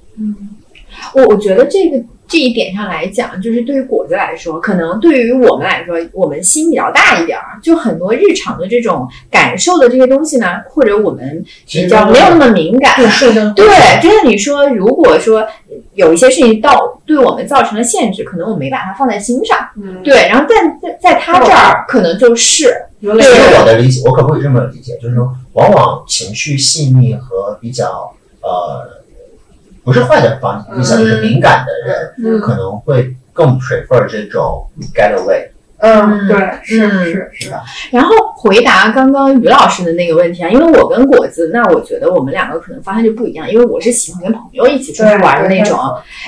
[1.14, 12.94] 我我觉得这个这一点上来讲，就是对于果子来说，可能对于我们来说，我们心比较大一点儿，就很多日常的这种感受的这些东西呢，或者我们比较没有那么敏感。
[13.54, 13.66] 对
[14.02, 15.46] 就像你说，如果说
[15.94, 19.56] 有一些事情到对我们造成了限制，可能我没把它放在心上。
[19.82, 22.64] 嗯，对，然后在在在他这儿，可能就是
[23.00, 24.98] 有点其实我的理解，我可不可以这么理解？
[25.00, 28.97] 就是说，往往情绪细腻和比较呃
[29.88, 35.48] 不是坏的方面，就是敏感的人，嗯可能会更 prefer 这种 getaway。
[35.80, 37.60] 嗯，对，是嗯是是的，
[37.92, 45.78] 然后回答刚刚于老师的那个问题啊，因为我跟果子，那我觉得我们两个可能方向就不一样，因为我是喜欢跟朋友一起出去玩的那种，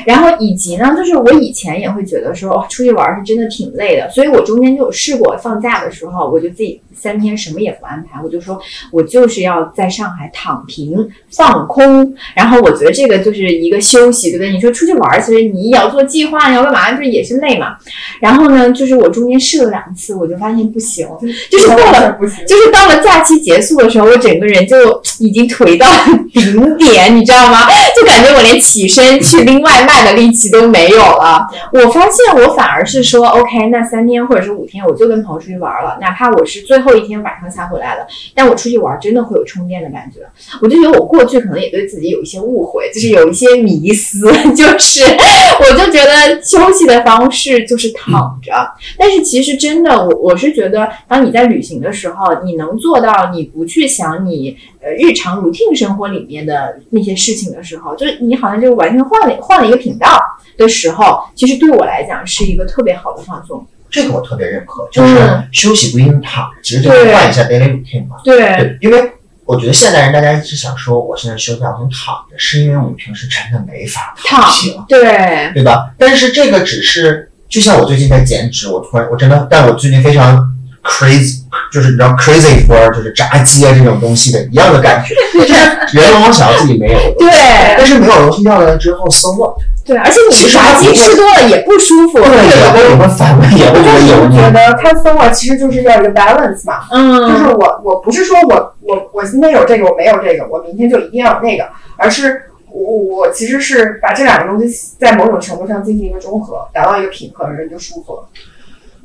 [0.07, 8.61] 然后以及呢，就是我以前也会觉得说，哦，出去玩是真的挺累的，所以我中间就有试过放假的时候，我就自己三天什么也不安排，我就说
[8.93, 10.97] 我就是要在上海躺平
[11.31, 14.53] 放空，然后我觉得这个就是一个休息，对不对？
[14.53, 17.77] 你说出去玩，其实你也要做计划，你要干嘛，就是也是累嘛。
[18.21, 21.09] 然后呢，就是我中间试了两次，我就发现不行，
[21.51, 22.19] 就是到了。
[22.47, 25.87] 就是到了假期结束的时候，我整个人就已经颓到
[26.33, 27.67] 顶点，你知道吗？
[27.97, 31.47] 就感觉我连起身去拎外卖的力气都没有了。
[31.73, 40.21] 我发现我反而是说，OK，那三天或者是五天，我就跟朋友出去玩了，哪怕我是最后一天晚上才回来的，但我出去玩真的会有充电的感觉。
[40.61, 48.53] 我就觉得我过去可能也对自己有一些误会，就是有一些迷思， 就是我就觉得休息的方式就是躺着，
[48.99, 60.21] 但是其实真的，我我是觉得，当你在旅行的时候，你能做到你不去想你呃日常 routine 生活里面的那些事情的时候，就是你好像就完全换了换了一个频道
[60.59, 63.65] 的时候，其实对我来讲是一个特别好的放松。
[63.89, 68.17] 这个我特别认可，就是嗯休息不一定躺，只是就是换一下 daily routine 嘛。
[68.25, 69.13] 对对，因为
[69.45, 75.93] 我觉得现代人大家一直想说，我现在休假，我想躺着，是因为我们平时真的没法躺平，对，对吧？
[75.99, 80.39] 但是这个只是，就像我最近在减脂，我突然我真的，但我最近非常
[80.85, 81.41] crazy，
[81.73, 85.61] 就是你知道 crazy for 就是炸鸡啊这种东西的一样的感觉， 就是
[85.95, 87.29] 原来我想要自己没有的，对
[87.77, 89.55] 但是没有东西要了之后，so what？
[89.85, 94.37] 对，而且你炸鸡吃多了也不舒服，对，也会也会反胃，也会觉得油腻。
[94.37, 101.65] 觉得看松了其实就是要一个 balance 嘛，嗯就是嗯，我我不是说我我我今天有这个我没有这个，我明天就一定要有那个，
[101.97, 102.41] 而是
[102.73, 108.29] 我我其实是把这两个东西在某种程度上进行一个中和，达到一个平衡，人就舒服了。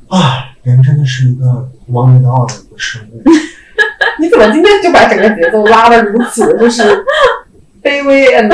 [0.08, 1.46] 啊，人真的是一个
[1.92, 3.24] one with all 的一个生物。
[4.20, 7.04] 你怎么今天就把整个节奏拉的如此就是
[7.84, 8.50] 卑微 and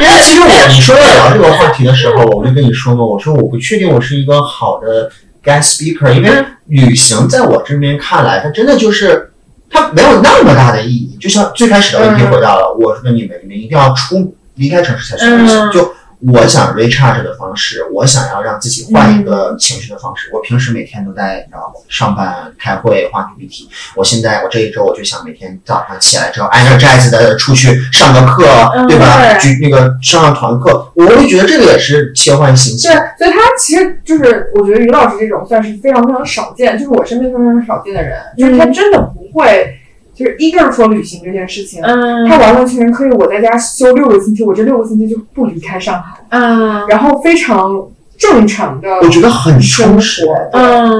[0.00, 5.10] 因为其实我你说要聊这个话题的时候，我就跟你说嘛，我说我不确定我是一个好的
[5.42, 9.32] guest speaker，因为旅行在我这边看来，它真的就是
[9.76, 11.16] 它没有那么大的意义。
[11.20, 20.30] 就像最开始的问题回到了，我说你们你们一定要出离开城市才去旅行，嗯就我想 recharge 的方式，我想要让自己换一个情绪的方式。
[20.32, 23.68] 我平时每天都在你知道吗上班、开会、画 PPT。
[23.94, 29.20] 我现在我这一周我就想每天早上起来之后，energize 的出去上个课，嗯对吧？
[29.20, 39.78] 对举那个上上团课，我会觉得这个也是切换心情对。，所以他其实就是，我觉得于老师这种算是非常非常少见，就是我身边非常非常少见的人，就是他真的不会，
[40.16, 50.24] 就是一个是说旅行这件事情，嗯他完完全全可以我在家休六个星期，我这六个星期就不离开上海，嗯然后非常正常的我觉得很生充实。
[50.24, 50.32] 活。
[50.52, 50.90] 嗯，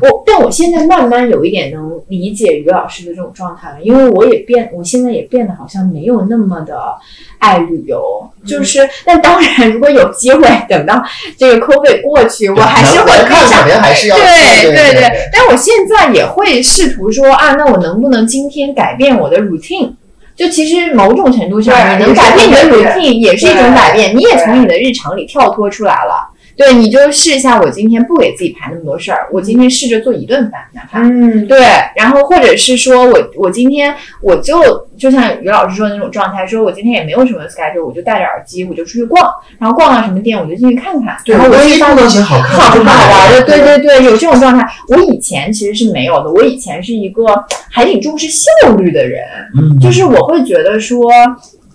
[0.00, 6.94] 我但我现在慢慢有一点能理解于老师的这种状态了，因为我也变，我现在也变得好像没有那么的
[7.38, 11.02] 爱旅游，就是，但当然如果有机会，等到
[11.38, 14.24] 这个 COVID 过去，我还是会能非常肯定还是要对
[14.62, 19.92] 对对，但我现在也会试图说啊，那我能不能今天改变我的 routine？
[20.36, 26.28] 就其实某种程度上，你能改变你的 routine 也是一种改变，你也从你的日常里跳脱出来了。
[26.56, 31.58] 对，你就试一下，我今天不给自己排那么多事儿，我今天试着做一顿饭，哪怕嗯，对，
[31.96, 44.66] 然后或者是说我我今天我就就像于老师说的那种状态，说我今天也没有什么 schedule，我就戴着耳机我就出去逛，然后逛到什么店我就进去看看，对，然后我万一去发碰到一些好看的，好好玩的，了对对对，有这种状态。
[44.88, 47.24] 我以前其实是没有的，我以前是一个
[47.70, 49.22] 还挺重视效率的人，
[49.58, 51.10] 嗯，就是我会觉得说，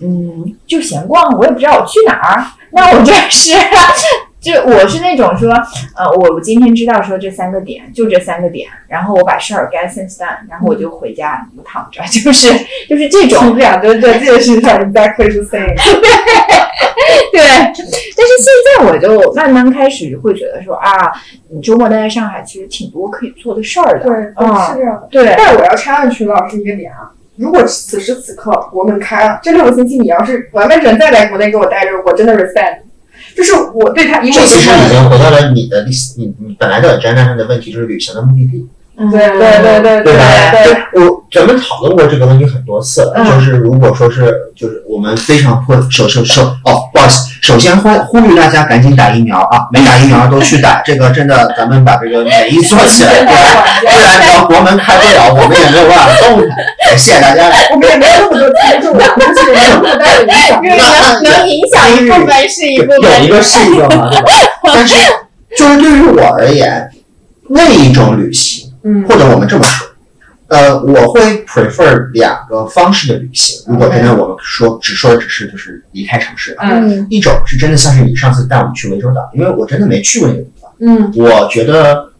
[0.00, 3.52] 嗯，就闲逛，我也不知道我去哪儿，那我就 是。
[4.40, 5.50] 就我是那种说，
[5.96, 12.52] 呃，我我今天知道说这三个点，就这三个点，然后我把事儿 get things done，然后我就回家就躺着， 就是
[12.88, 15.74] 就是这种这样对对，这个是 exactly the same。
[17.32, 21.12] 对，但是现在我就慢慢开始会觉得说啊，
[21.50, 24.04] 你周末待在上海其实挺多可以做的事儿的。
[24.04, 25.08] 对，嗯是这样的。
[25.10, 32.87] 对，但我要插上曲老师一个点啊，如果此时此刻国门开了，这六个星期你要是完完整整再来国内给我待着，我真的 respect 你。
[33.38, 38.66] 就是我对他，因为这其实已对经回到了你的历史，你你本来的 agenda 上的问题，就是旅行的目的地。
[39.00, 40.24] 嗯对对对对对吧？
[40.50, 56.48] 对对，我咱们讨论过这个问题很多次了，嗯就是如果说是，就是我们非常迫首首首哦，不好意思，首先呼呼吁大家赶紧打疫苗啊，没打疫苗都去打，这个真的咱们把这个免疫做起来， 不然不然国门开不了，我们也没有办法动弹。
[56.88, 57.48] 感谢大家。
[57.70, 64.32] 我们也没有那么多听众，我们是没有那么大的影响因为能能影响一部分是一部分，有一个是一个嘛，对吧？
[64.64, 64.96] 但是
[65.56, 66.90] 就是对于我而言，
[67.50, 68.57] 那一种旅行。
[68.88, 69.02] 嗯。
[69.06, 69.86] 或者我们这么说，
[70.48, 73.62] 呃，我会 prefer 两个方式的旅行。
[73.66, 77.06] 如果真的我们说只说的只是就是离开城市，嗯。
[77.10, 81.12] 一种是真的像是你上次带我们去涠洲岛，因为我真的没去过那个地方，嗯。
[81.16, 82.10] 我觉得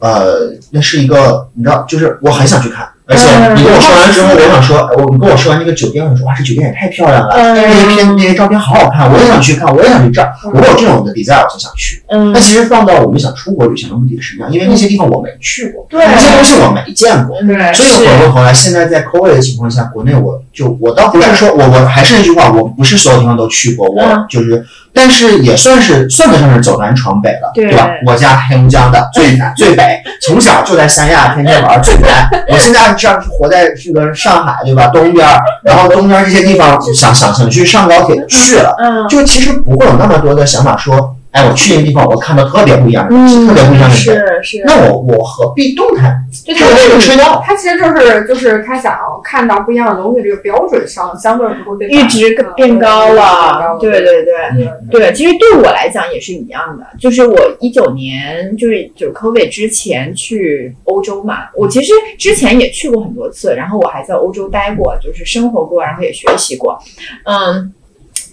[0.00, 2.88] 呃那是一个你知道，就是我很想去看。
[3.06, 3.56] 而且嗯。
[3.56, 7.54] 你跟我说完之后，我想说，哎我你跟我说完那个酒店，我说哇，这酒店也太漂亮了，嗯。
[7.54, 12.02] 那些片那些照片好好看，我也想去看，我也想去这儿，我有这种的 desire 我就想去。
[12.08, 12.32] 嗯。
[12.32, 16.04] 那其实放到我们想出国旅行的目的是一样，因为那些地方我没去过，对。
[16.04, 17.72] 那些东西我没见过，对。
[17.74, 24.24] 所以回过头来，现在在 COVID 的情况下，国内我就我倒不是说我我还是那句话，我不是所有地方都去过，我嗯。
[24.30, 24.64] 就是，
[24.94, 27.70] 但是也算是算得上是走南闯北了，对。
[27.76, 27.86] 吧？
[28.06, 34.86] 我家黑龙江的最南 最北，从小就在三亚天天玩最南， 我现在这样是活在这个上海，对吧？
[34.88, 39.06] 东边儿，然后东边儿这些地方想想想去上高铁去了，嗯。
[39.08, 46.16] 就其实不会有那么多的想法说，哎，我去那个地方我看到特别不一样的东西，特别不一样的人，是是，那我我何必动弹？
[46.32, 47.42] 就就那个吹到。
[47.44, 54.34] 他其实就是就是他想要看到不一样的东西，这个标准上相对不会被阈值变高了，对对对。
[54.52, 66.78] 嗯对，其实对我来讲也是一样的，就是我一九年就是就是 COVID 之前去欧洲嘛，我其实之前也去过很多次，然后我还在欧洲待过，就是生活过，然后也学习过，
[67.24, 67.74] 嗯。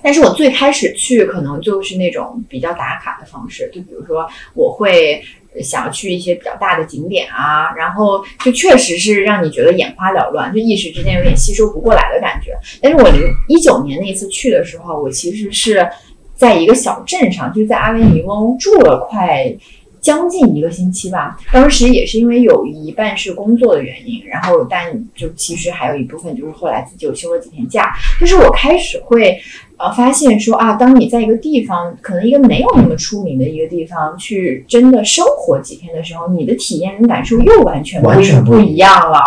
[0.03, 5.23] 但是我最开始去可能就是那种比较打卡的方式，就比如说我会
[5.61, 12.51] 想要去一些比较大的景点啊，然后就确实是让你觉得眼花缭乱，就一时之间有点吸收不过来的感觉。
[12.81, 15.87] 但是我零一九年那次去的时候，我其实是
[16.35, 19.55] 在一个小镇上，就是在阿维尼翁住了快
[20.03, 21.35] 将近一个星期吧。
[21.51, 27.91] 当时也是因为有一半是工作的原因，然后但就其实还有一部分就是后来自己又休了几天假。
[28.19, 29.39] 就是我开始会
[29.77, 39.23] 呃发现说啊，当你在一个地方，可能一个没有那么出名的一个地方去真的生活几天的时候，你的体验跟感受又完全完全不不一样了。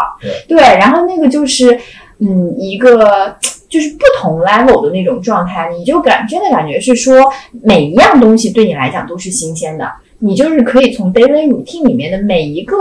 [0.47, 1.81] 对然后那个就是
[2.19, 3.35] 嗯一个。
[3.69, 7.17] 就是不同 level 的那种状态，你就感真的感觉是说，
[7.65, 12.77] 每一样东西对你来讲都是新鲜的，你就是可以从 daily routine 里面的每一个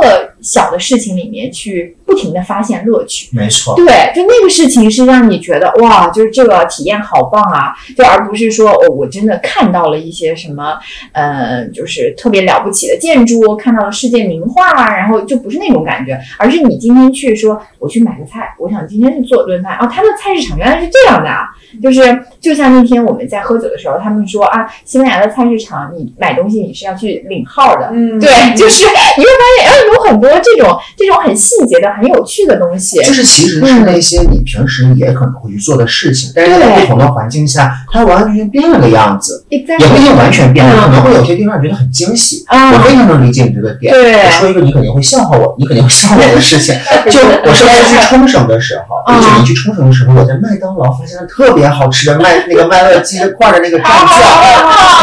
[0.45, 3.29] 小的事情里面去不停的发现乐趣。
[3.35, 10.77] 没错，对，就那个事情是让你觉得哇，就是这个体验好棒啊，就而不是说哦，我真的看到了一些什么，
[11.13, 21.49] 呃，就是特别了不起的建筑，看到了世界名画，然后就不是那种感觉，而是你今天去说，我去买个菜，我想今天去做顿饭，哦，他的菜市场原来是这样的啊，
[21.81, 22.01] 就是
[22.39, 32.97] 就像那天我们在喝酒的时候，他们说啊，西班牙的菜市场你买东西你是要去领号的，嗯，对，就是你会发现，哎，有很多这种这种很细节的、很有趣的东西。
[33.03, 42.43] 就是其实是那些你平时也可能会去做的事情，但是在不同的环境下，它完完全全变了个样子，也不一定完全变了，嗯可能会有些地方觉得很惊喜。
[42.47, 43.93] 啊我非常能理解你这个点。
[43.93, 46.75] 对我说一个你肯定会笑话我，你肯定会笑话我的事情。
[47.11, 53.91] 就我上次去冲绳的时候，嗯一九年去冲绳的时候，我在麦当劳发现了特别好吃的麦那个麦乐鸡块的那个蘸酱，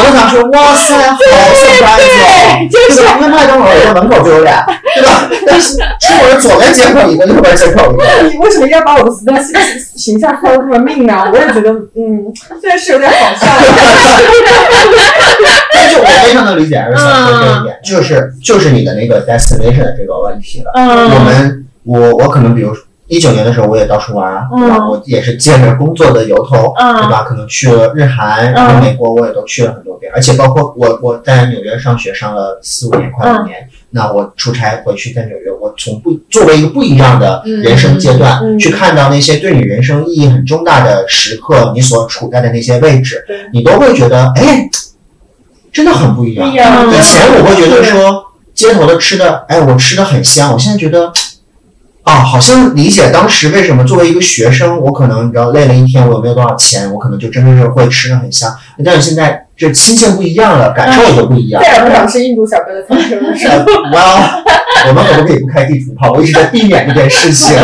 [0.05, 1.17] 我想说，哇塞，好
[1.55, 2.69] surprise 哦！
[2.71, 3.03] 就是？
[3.03, 4.65] 因为麦当劳我家门口就有俩，
[4.95, 5.22] 对吧？
[5.47, 5.77] 但是
[6.23, 8.05] 我的左边接口一个，右边接口一个。
[8.31, 9.63] 你为什么要把我的形象
[9.97, 11.31] 形象说的这么命呢？
[11.33, 13.47] 我也觉得，嗯，虽然是有点好笑，
[15.75, 20.71] 但是我非常能理解艾瑞想说这一点，就是就是你的那个 destination 的这个问题了。
[20.75, 20.81] 我
[21.19, 22.73] 嗯们我我可能比如
[23.09, 24.77] 一九年的时候我也到处玩啊，对吧？
[24.79, 27.23] 嗯我也是借着工作的由头，嗯对吧？
[27.29, 33.69] 可能去了日韩，然后美国我也都去了很多遍，而且包括我我在纽约上学上了四五年，快五年。
[33.93, 44.69] 那我出差回去在纽约，我从不作为一个不一样的人生阶段，嗯嗯去看到那些对你人生意义很重大的时刻，你所处在的那些位置，你都会觉得，哎，
[45.73, 46.49] 真的很不一样。
[46.49, 48.25] 不一样以前我会觉得说，
[48.55, 50.53] 街头的吃的，哎，我吃的很香。
[50.53, 51.13] 我现在觉得，
[52.03, 58.53] 啊，好像理解当时为什么作为一个学生，我可能你知道累了一天，我也没有多少钱，我可能就真的是会吃的很香。
[58.85, 61.63] 但是现在这心情不一样了，感受也就不一样。
[61.65, 63.47] 再也不想吃印度小哥的餐厅了， 是
[64.89, 66.11] 我们可不可以不开地图炮？
[66.11, 67.55] 我一直在避免这件事情。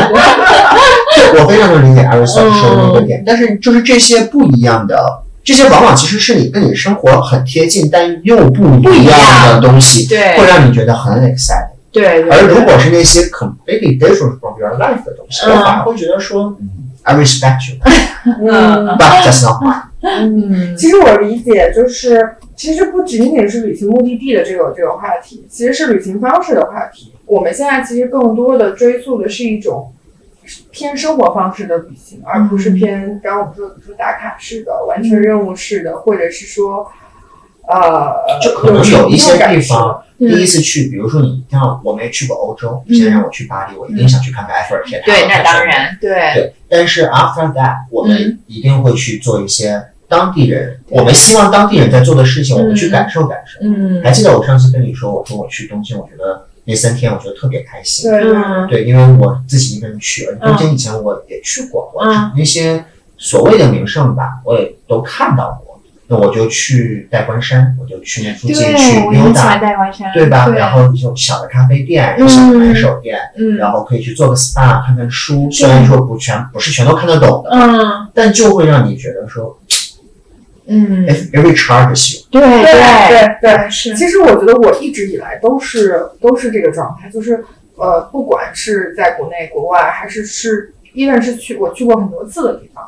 [1.32, 4.97] 对， 我非常能理解艾瑞所说的那个点，但是就是这些不一样的，
[5.43, 11.70] 这些往往其实是你跟你生活很贴近，但又不一样的东西，对会让你觉得很 excited。
[12.01, 15.51] 对对，而如果是那些 completely different from your life 的东西，嗯。
[15.51, 16.68] 我反而会觉得说，嗯
[17.03, 17.78] ，I respect you,
[18.24, 18.86] 嗯。
[18.99, 19.82] But that's not mine。
[20.01, 20.76] 嗯。
[20.76, 27.12] 其实我理解，就是其实不仅仅是旅行目的地的这个这个话题，其实是旅行方式的话题。
[27.26, 29.92] 我们现在其实更多的追溯的是一种
[30.70, 36.90] 偏生活方式的旅行，而不是偏刚刚我们说的，比如说打卡式的、完成任务式的，或者是说
[37.68, 45.04] 呃，就可能有一些地方，嗯第一次去，比如说你像我没去过欧洲，你现在让我去巴黎，我一定想去看看埃菲尔铁塔。
[45.06, 45.64] 对，那当。
[45.64, 53.60] 然，对对，但是 after that，我们一定会去做一些当地人，对我们希望当地人在做的事情，嗯我们去感受感受。
[53.62, 58.10] 嗯还记得我上次跟你说，我说我去东京，我觉得那三天我觉得特别开心。
[58.10, 61.92] 对对嗯对，因为我自己一个人去，而东京以前我也去过，
[62.36, 62.84] 那些
[63.16, 65.67] 所谓的名胜吧，我也都看到过。
[66.11, 70.46] 那我就去代官山，我就去那附近去溜达，戴冠山，对吧？
[70.46, 75.50] 对然后有小的咖啡店，有小的买手店，嗯然后可以去做个 SPA，看看书。
[75.50, 79.59] 虽然说不全不是全都看得懂的，嗯但就会让你觉得说
[80.66, 82.26] 嗯 recharges you。
[82.30, 83.70] 对对对对。
[83.70, 87.44] 是其实我觉得我一直以来都是都是这个状态，就是
[87.76, 92.82] 呃，不管是在国内、国外，还是是，依然是去我去过很多次的地方，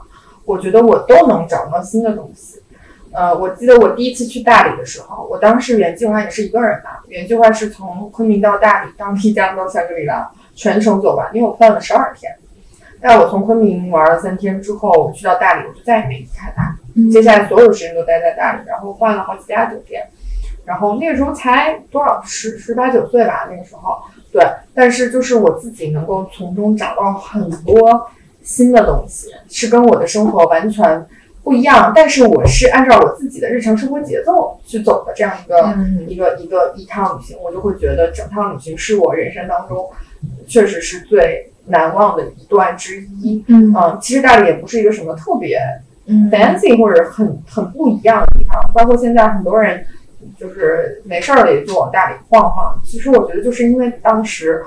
[0.47, 2.60] 我觉得我都能找到新的东西。
[3.21, 12.35] 呃，我记得我第一次去大理的时候，我当时原计划也是一个人嘛，原计划是从昆明到大理，当地加到香格里拉，全程走完，因为我办了十二天。
[12.99, 17.11] 但我从昆明玩了三天之后，我去到大理，我就再也没离开大理。
[17.11, 20.09] 接下来所有时间都待在大理，然后换了好几家酒店，
[20.65, 23.99] 然后那个时候才多少十十八九岁吧，那个时候
[24.33, 24.43] 对，
[24.73, 28.11] 但是就是我自己能够从中找到很多
[28.43, 31.07] 新的东西，是跟我的生活完全
[31.43, 39.89] 不一样，但是我是按照我自己的日常生活节奏去走的这样一个、嗯一个一个一趟旅行，我就会觉得整趟旅行是我人生当中
[40.47, 43.43] 确实是最难忘的一段之一。
[43.49, 45.59] 嗯嗯，其实大理也不是一个什么特别
[46.07, 49.85] 嗯 fancy 或者很很不一样的地方，包括现在很多人
[50.39, 52.79] 就是没事儿了也就往大理晃晃。
[52.85, 54.63] 其实我觉得就是因为当时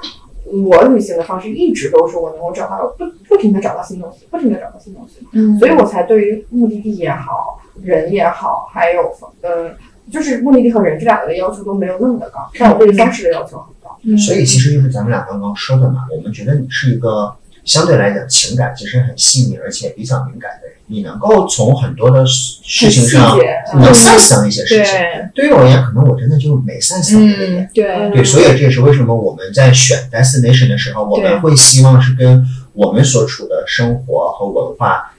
[0.61, 5.57] 我旅行的方式一直都是我能够找到不不停的找到新东西，不停的找到新东西，嗯。
[5.57, 9.01] 所以我才对于目的地也好，人也好，还有
[9.41, 9.73] 嗯，
[10.11, 13.97] 就是目的地和人这两个的要求都没有那么的高，但我对于方式的要求很高。
[14.03, 14.17] 嗯。
[14.17, 17.33] 所以其实就是咱们俩刚刚说的嘛，我们觉得你是一个
[17.65, 23.37] 相对来讲情感其实很细腻，而且比较敏感的人，你能够从很多的事情上
[23.75, 24.95] 能 sense 到一些事情。
[25.33, 27.63] 对于我而言，可能我真的就没 sense 到这个点。
[27.63, 35.13] 嗯，对，对，所以这也是为什么我们在选 destination 的时候，我们会希望是跟我们所处的生活和文化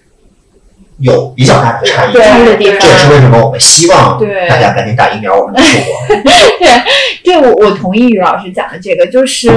[0.98, 2.12] 有比较大的差异。
[2.12, 5.92] 差异的地方这也是为什么我们希望大家赶紧打疫苗，我们能出国。
[7.24, 9.48] 对，我我同意于老师讲的这个，就是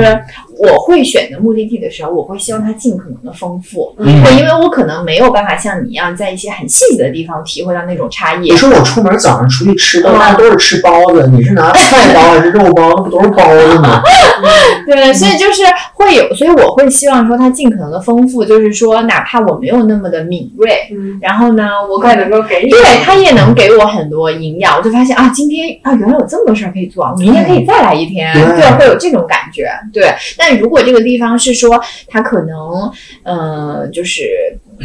[0.59, 3.93] 我会选择目的地的时候，我会希望它尽可能的丰富。
[3.97, 8.57] 嗯对，因为我可能没有办法像你一样，在一些很细节的地方体会到那种差异你。
[8.57, 12.89] 说我出门早上出去吃的，嗯大家都是吃包子，你是拿菜包还是肉包？
[12.89, 14.01] 那不都是包子吗？
[14.85, 29.67] 对，所以就是会有，所以我会希望说它尽可能的丰富，就是说哪怕我没有那么的敏锐，嗯，然后呢，我可能能够给你，对它也能给我很多营养，我就发现啊，今天啊原来有这么多事儿可以做，我明天可以再来一天，对对，会有这种感觉。
[29.93, 32.91] 对，但如果这个地方是说它可能，
[33.23, 34.29] 嗯，就是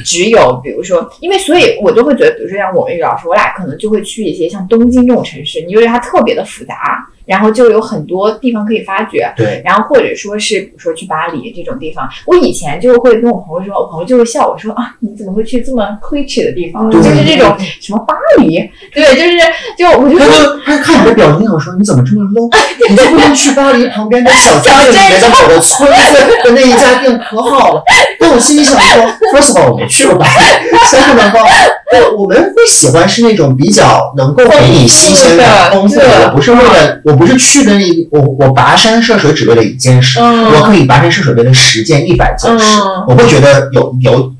[0.05, 9.33] 只有比如说，因为所以我都会觉得，比如说像我们于老师，我俩可能就会去一些像东京这种城市，你就觉得它特别的复杂，然后就有很多地方可以发掘。
[9.37, 16.91] 对，然后或者说是比如说去巴黎这种地方，我以前就会跟我朋友说，我朋友就会笑我说啊，你怎么会去这么 亏耻的地方？
[16.91, 18.59] 就是这种什么巴黎，
[18.93, 19.39] 对，就是
[19.79, 22.51] 就我就他说就 他看你的表情，我说你怎么这么 low？
[22.89, 26.15] 你就不能去巴黎旁边的小镇里面的某个村子
[26.45, 27.83] 的那一家店可好了？
[28.19, 30.43] 但我心里想说，first of all，我没去过巴黎
[30.87, 31.47] ，second of all，
[31.93, 36.27] 我我们会喜欢是那种比较能够给你新鲜感、丰富丰富的的。
[36.29, 40.45] 我不是为了，我不是去的那我我跋山涉水只为了一件事，嗯。
[40.45, 43.05] 我可以跋山涉水为了十件、一百件事，嗯。
[43.09, 44.33] 我会觉得有有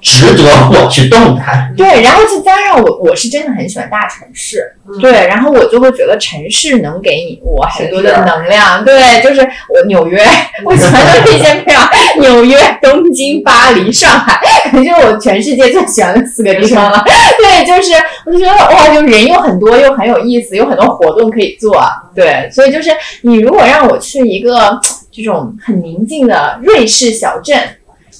[0.00, 1.74] 值得我去动弹。
[1.76, 10.24] 对，然后再加上我我是真的很喜欢大城市，嗯对，然后我就会觉得城市能给你我很多的能量，对，就是我纽约，
[10.64, 11.88] 我喜欢的那些地方，
[12.20, 14.40] 纽约、东京、巴黎、上海，
[14.70, 17.04] 可能就是我全世界最喜欢的四个地方了。
[17.04, 17.92] 对，就是
[18.24, 21.82] 我就觉得哇，就人又很多，又很有意思，有很多活动可以做。
[22.14, 22.90] 对，所以就是
[23.22, 24.78] 你如果让我去一个
[25.12, 27.58] 这种很宁静的瑞士小镇。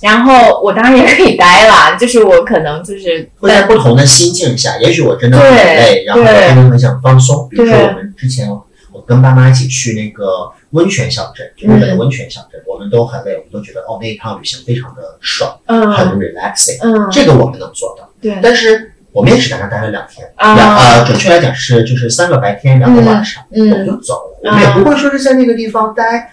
[0.00, 7.48] 然后我当然也可以待啦，就是我可能就是会在不同的心境下，也许我真的很累，然后我对真的很想放松。
[7.50, 18.08] 比如说我们之前我跟爸妈一起去那个温泉小镇，就日本的温泉小镇，我们都很累，我们都觉得哦那一趟旅行非常的爽，嗯很嗯 relaxing，嗯，这个我们能做到。
[18.20, 24.50] 对但是我们也只在那待了两天，啊两呃准确来讲是就是三个白天两个晚上，我们嗯就走了。
[24.50, 26.30] 我们也不会说是在那个地方待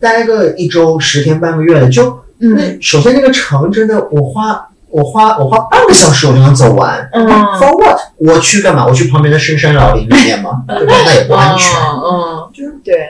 [0.00, 7.08] 待个一周、十天、半个月的，就嗯那首先那个城真的，我花我花我花半个小时我就能走完。
[7.12, 7.98] 嗯 For what？
[8.16, 8.86] 我去干嘛？
[8.86, 10.62] 我去旁边的深山老林里面吗？
[10.68, 10.94] 对吧？
[11.04, 11.70] 那也不安全。
[11.80, 13.08] 嗯，就是对，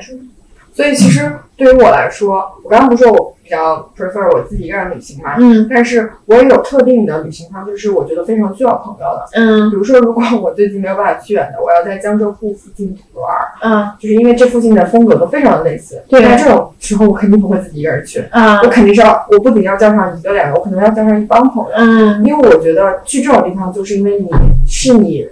[0.75, 9.25] 所以其实对于我来说，我刚刚不是说我比较 prefer 我自己一个人旅行嘛，嗯但是我也有特定的旅行方式，是我觉得非常需要朋友的。
[9.33, 16.03] 嗯比如说，如果我最近没有办法去远的，我要在江浙沪附近玩儿，嗯就是因为这附近的风格都非常的类似。
[16.09, 21.71] 对那这种时候我肯定不会自己一个人去，嗯我肯定是要，我不仅要叫上一个两个，我可能要叫上一帮朋友。
[21.75, 24.29] 嗯因为我觉得去这种地方，就是因为你
[24.67, 25.27] 是你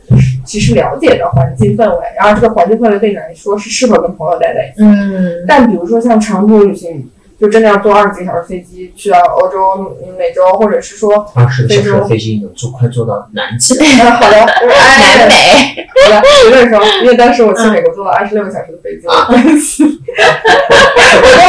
[0.46, 4.82] 其实了解的环境氛围，然后这个环境氛围对你来说是适合跟朋友待在一起。
[4.82, 13.78] 嗯但比如说像长途旅行，就真的要坐二十几个小时飞机去到欧洲、美洲，或者是说，二十个小时的飞机能坐快坐到南极。
[13.78, 19.44] 哎 好的，南哎，美，好的，有点说，因为当时我去美国坐了二十六个小时的飞机，我真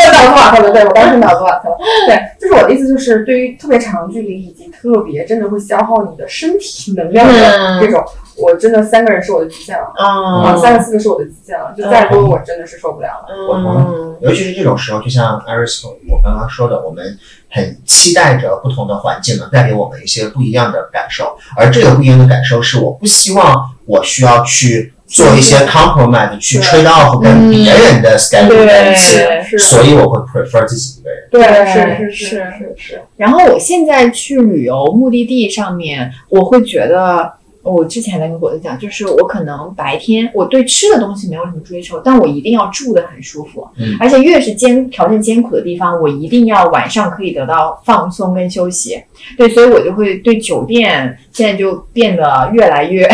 [0.04, 1.78] 的脑子瓦特了，对我当时脑子瓦特了。
[2.08, 8.04] 对，就是我的意思，就是对于特别长距离以及特别真的会消耗你的身体能量的嗯这种，
[8.38, 9.92] 我真的三个人是我的极限了。
[9.96, 13.28] 啊，嗯三个四个是我的极限了，就再多我真的是受不了了。
[13.30, 17.18] 嗯尤其是这种时候，就像 Iris 我刚刚说的，我们
[17.50, 31.28] 很期待着不同的环境能带给我们一些不一样的感受，而这个不一样的感受是我不希望我需要去做一些 compromise 去 trade off 跟别人的 schedule 在一起，是所以我会 prefer 自己一个人。
[31.30, 37.34] 对是是是是是，然后我现在去旅游目的地上面，我会觉得。
[37.74, 49.02] 我之前在跟果子讲，就是我可能白天我对吃的东西没有什么追求，但我一定要住的很舒服，嗯而且越是艰条件艰苦的地方，我一定要晚上可以得到放松跟休息。
[49.38, 53.08] 对，所以我就会对酒店现在就变得越来越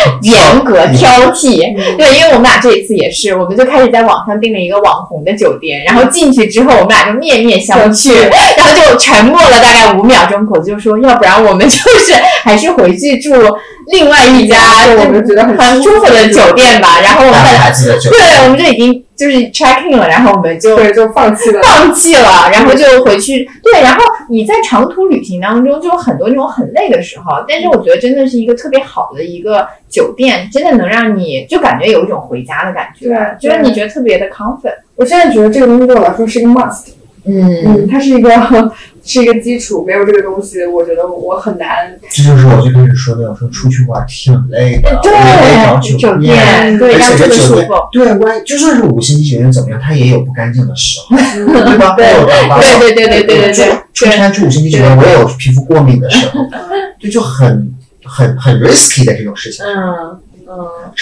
[0.22, 1.58] 严格挑剔。
[1.96, 8.12] 对，因为我们俩这一次也是，我们就开始在网上订了一个网红的酒店，然后进去之后，我们俩就面面相觑，
[8.56, 13.32] 然后就沉默了大概五秒钟，口子就说，要不然我们就是 还是回去住
[13.88, 14.56] 另外一家
[14.98, 17.00] 我们觉得很很舒服的酒店吧。
[17.02, 17.40] 然后我们
[18.10, 21.60] 对，我们就已经就是 check in 了，然后我们就对，就放弃了。
[21.60, 23.44] 放弃了，然后就回去。
[23.64, 34.74] 对，然后你在长途旅行当中就有很多那种很累的时候，但是我觉得真的是一个特别好的一个酒店，真的能让你就感觉有一种回家的感觉，对就是你觉得特别的 comfort。
[34.94, 36.90] 我现在觉得这个东西对我来说是一个 must，
[37.28, 38.30] 嗯嗯，它是一个
[39.04, 41.94] 是一个基础，没有这个东西，我觉得我很难。
[42.10, 46.78] 这就是我最开始说的，我说出去玩挺累的，对而且这酒店
[47.30, 51.94] 舒服，对，万一就算是五星级酒店怎么样，它也有不干净的时候， 对吧？
[51.96, 56.40] 对我有对对对对对对出对出差去五星级酒店，我也有皮肤过敏的时候，
[57.00, 57.74] 这就很
[58.04, 59.64] 很很 risky 的这种事情。
[59.64, 60.18] 嗯
[60.50, 60.54] 嗯，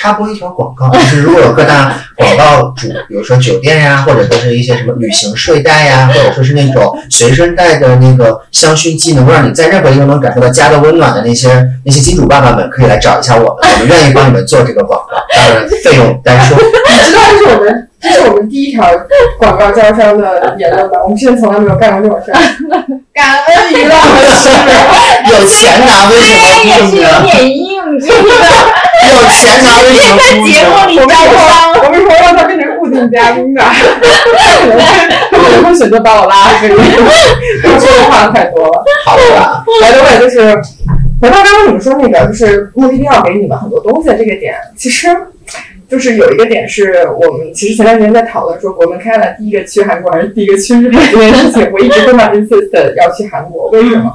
[0.06, 11.48] 插播一条广告，就是如果有各大广告主，比如说酒店呀，或者说是一些什么旅行睡袋呀，或者说是那种随身带的那个香薰机，能够让你在任何地方能感受到家的温暖的那些
[11.84, 16.56] 那些金主爸爸们，可以来找一下我们，我们愿意帮你们做这个广告，当然费用单说。
[16.88, 18.88] 你知道这是我们这是我们第一条
[19.40, 20.98] 广告招商的言论吧？
[21.02, 22.38] 我们之前从来没有干过这种事儿。
[23.12, 23.94] 感恩娱乐
[25.32, 27.02] 有钱拿为什么也是有？
[27.24, 28.14] 点硬，这个
[29.04, 30.52] 有钱拿为什么在不呢？
[30.52, 31.74] 节目里我们以招商。
[31.74, 36.68] 后我们以后让他变成固定嘉宾的，他可能会选择把我拉黑。
[36.68, 38.84] 他说的话太多了。
[39.04, 40.54] 好吧，来的位就是
[41.20, 45.08] 回到刚刚你们说那个，就是目的地要给你们很多东西的这个点，其实
[45.88, 54.12] 就是有一个点是我们其实前段时间在讨论说，国门开了第一个去韩国还是第一个去日本这件事情，我一直非常 insist 要去韩国，为什么？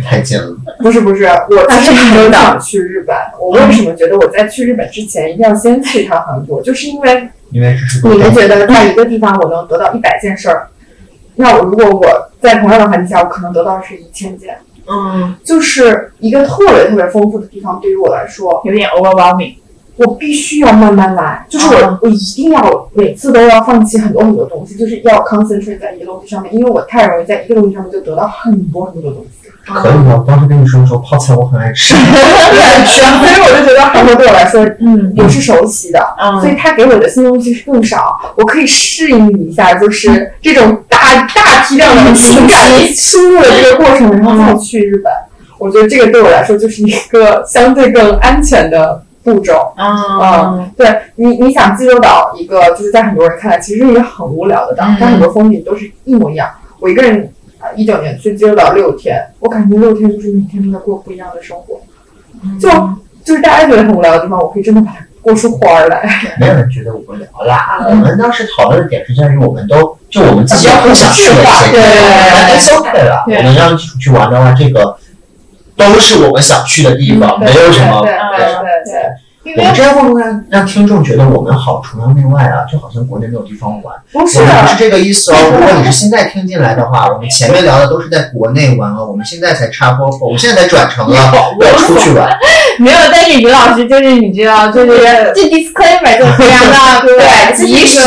[0.00, 0.56] 太近了。
[0.80, 3.14] 不是不是，我其实一直都想去日本。
[3.40, 6.62] 我为什么觉得我在去日本之前一定要先去一趟韩国？
[6.62, 10.68] 就是因为因为是你们觉得在一个地方我能得到一百件事儿，
[11.36, 14.56] 那我如果我在同样的环境下，我可能得到的是一千件。
[14.86, 19.54] 嗯，就是一个特别特别丰富的地方，对于我来说，有点 overwhelming。
[19.96, 29.43] 我必须要慢慢来，就是我、嗯我一定要每次都要放弃很多很多东西，就是要 concentrate 在一个东西上面，因为我太容易在一个东西上面就得到很多很多东西。
[29.72, 30.16] 可以的。
[30.16, 31.94] 我当时跟你说的时候，泡菜我很爱吃。
[32.84, 35.98] 所以我就觉得韩国对我来说，嗯也是熟悉的，
[36.40, 40.98] 所嗯以他给我的新东西是更少，我可以适应一下，就是这种大
[41.34, 42.60] 大批量的情感
[42.94, 45.12] 输入的这个过程，然后再去日本。
[45.58, 49.72] 我觉得这个对我来说就是一个相对更安全的步骤。
[49.78, 50.86] 嗯对
[51.16, 56.48] 你，你想济州岛一个就是在很多人看来其实是一个很无聊的岛，嗯它很多风景都是一模一样。
[56.80, 57.32] 我一个人
[57.64, 61.80] 啊，一九年去济州岛六天，我感觉六天就是每天都在过不一样的生活，
[62.60, 62.68] 就
[63.24, 66.06] 就是大家觉得很无聊的地方，我可以真的把它过出花儿来。
[66.38, 67.86] 没有人觉得无聊啦。
[67.88, 71.88] 我们当时讨论的点是在于，我们都就我们自己不想去的一些地方，
[72.34, 73.24] 那 it's OK 了。
[73.26, 74.98] 对我们让基础去玩的话，这个
[75.74, 78.12] 都是我们想去的地方，没有什么对。
[78.12, 78.92] 对对
[79.56, 82.64] 我们这样会不会让让听众觉得我们好崇洋媚外啊？
[82.70, 83.94] 就好像国内没有地方玩。
[84.12, 85.36] 不是我们不是这个意思哦。
[85.52, 91.16] 如果你是现在听进来的话，我们前面聊的都是在国内玩了，我们现在才插播，我们现在才转成了
[91.60, 92.28] 要出去玩。
[92.80, 94.98] 没有，但是于老师就是你知道，就是
[95.34, 98.00] 这 disclaimer 就非常的对及时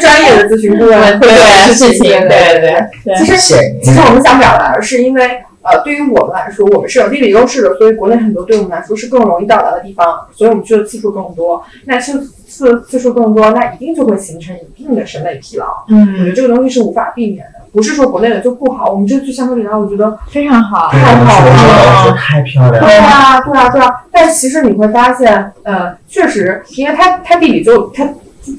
[0.00, 2.60] 专业的咨询顾问对的事情，对对
[3.04, 3.36] 对其实
[3.82, 11.62] 其实我们想表达的是，因为呃，对于我们来说，我们是有地理优势的，所以国内很多对我们来说是更容易到达的地方，所以我们去的次数更多。
[11.86, 12.12] 那去
[12.46, 15.66] 次次数更多，那一定就会形成一定的审美疲劳。
[15.88, 18.92] 嗯我觉嗯得，这个东西是无法避免的，不是说国内的就不好。
[18.92, 22.80] 我们这次去香格里拉，我觉得非常好，对，我们说这个我觉得太漂亮了。
[22.80, 24.04] 对啊，对啊，对啊。
[24.12, 28.08] 但其实你会发现，呃，确实，因为它它地理就它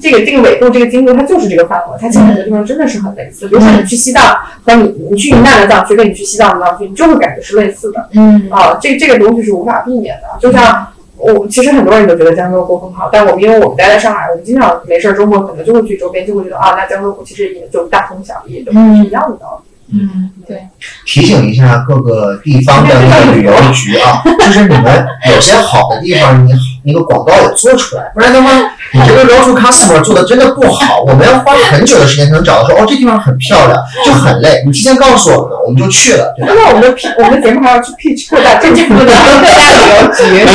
[0.02, 3.46] 这个这个纬度这个经度它就是这个范围，它其实很多地方真的是很类似。
[3.48, 8.78] 比如说你去西藏和你你去云南的藏区跟你去西藏的藏区，你就会感觉是类似的嗯啊。
[8.80, 10.38] 这这个东西是无法避免的。
[10.40, 19.46] 就像我其实很多人都觉得江浙沪很好，但我们因为我们待在上海，我们经常没事儿周末可能就会去周边，就会觉得啊，那江浙沪其实也就大同小异，都是一样的。
[19.88, 20.66] 嗯，对，
[21.06, 26.52] 提醒一下各个地方的那个旅游局啊，就是你们有些好的地方，你
[26.84, 28.64] 那个广告也做出来，不然的话，你
[29.06, 34.62] 这个 road to customer 做的真的不好，我们要花很久的时间才能找到说，哦，这地方很漂亮，就很累。
[34.64, 36.52] 你提前告诉我们，我们就去了，对吧？
[36.56, 39.20] 那我们的 P 我们的节目还要去 pitch 各大政府的各大
[40.22, 40.46] 旅游局。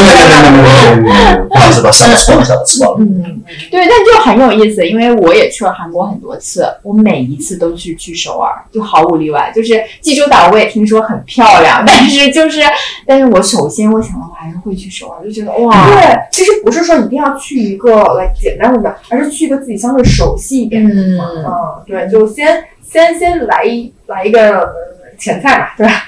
[1.50, 2.96] 不好意思，把想错了，想错了。
[3.00, 9.52] 嗯，对，但就很有意思，因为我也去了韩国很多次，我每一次都是去首尔，就毫无例外。
[9.54, 12.62] 就是济州岛，我也听说很漂亮，但是就是，
[13.06, 21.28] 但是我首先我想到我还是会去首尔，就觉得哇，对，其实不是说一定要去一个来简单的地方，而是去一个自己相对熟悉一点的地方。
[21.36, 24.74] 嗯嗯，对，就先先先来一来一个呃
[25.18, 26.06] 前菜吧，对吧？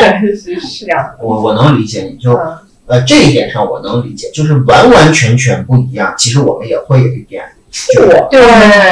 [0.00, 1.24] 对，是是这样的。
[1.24, 6.12] 我我能理解你，就嗯呃这一点上我能理解，就是完完全全不一样。
[6.18, 7.44] 其实我们也会有一点
[7.94, 8.40] 就对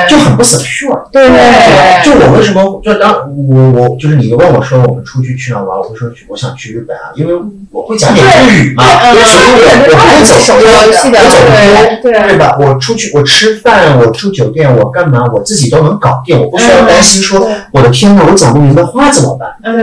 [0.08, 0.98] 就很不 secure。
[1.12, 3.12] 对对，就我为什么就当
[3.48, 7.34] 我我就是你问我说我们出去去哪玩，我会说我想去日本啊，因为
[7.70, 12.56] 我会讲点日语嘛，嗯所以我我不会走我走路对对吧？
[12.58, 19.50] 我出去我吃饭，我住酒店，我干嘛，我自己都能搞定，我不需要担心说嗯我的天呐，我讲不明白话怎么办？
[19.62, 19.82] 对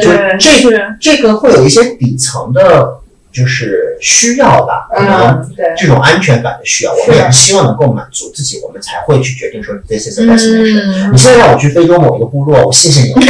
[0.00, 2.88] 对，就这这个会有一些底层的，
[3.34, 5.44] 就是需要吧，可能
[5.76, 11.08] 这种安全感的需要，我们也是希望能够满足自己，我们才会去决定说 this is a destination。
[11.08, 13.14] 嗯你现在让我去非洲某一个部落，我谢谢你。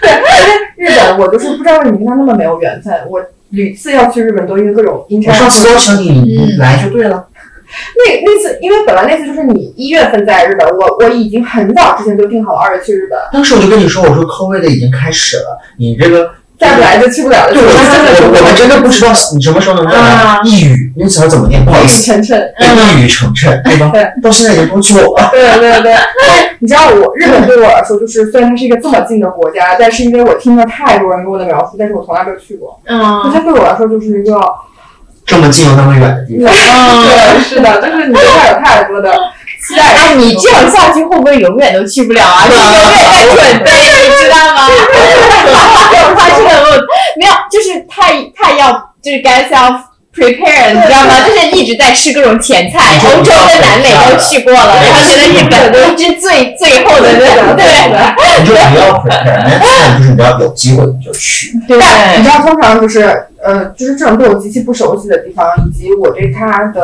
[0.00, 0.10] 对
[0.76, 3.20] 日本我就是不知道为什么跟他那么没有缘分，我
[3.50, 7.26] 屡次要去日本都因为各种阴差我上次邀请你嗯来就对了。
[7.96, 16.28] 那那次，因为本来那次就是你一月份在日本，我我已经很早之前就定好了二月去日本，当时我就跟你说，我说 COVID 已经开始了，你这个
[16.62, 17.52] 再不来就去不了了。
[17.52, 20.40] 对，我真的我我们真的不知道你什么时候能再来啊。
[20.44, 21.64] 一语那词儿怎么念？
[21.64, 23.90] 不好意思，一语成谶，对吧？
[23.92, 25.28] 对，到现在已经多久了？
[25.32, 25.92] 对对对，
[26.26, 34.40] 但 你知道我日本对我来说，就是虽然它是一个这么近的国家，但是因为我听了太多人给我的描述，但是我从来没有去过，那嗯它对我来说就是一个，
[35.26, 39.12] 这么近又那么远的地方， 对，是的，就是你对它有太多的
[39.66, 39.82] 期待。
[39.82, 42.44] 哎，你这样下去会不会永远都去不了啊？
[42.48, 44.68] 你永远在准备，你知道吗？
[46.16, 46.84] 他这个路
[47.16, 49.70] 没有，就是太太要，就是该是要
[50.14, 51.20] prepare，你知道吗？
[51.26, 57.62] 就是一直在吃各种前菜，欧洲跟南美都去过了，然后觉得日本都是最最后的那种，对
[58.40, 61.52] 你就不要 time 就是你要有机会你就去。
[61.66, 66.82] 对但你知道，通常就是呃，就是这种对我极其不熟悉的地方，以及我对它的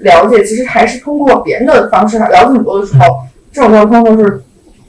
[0.00, 3.20] 了解，其实还是通过别人的方式了解很多的时候，
[3.52, 4.42] 这种状况通常是，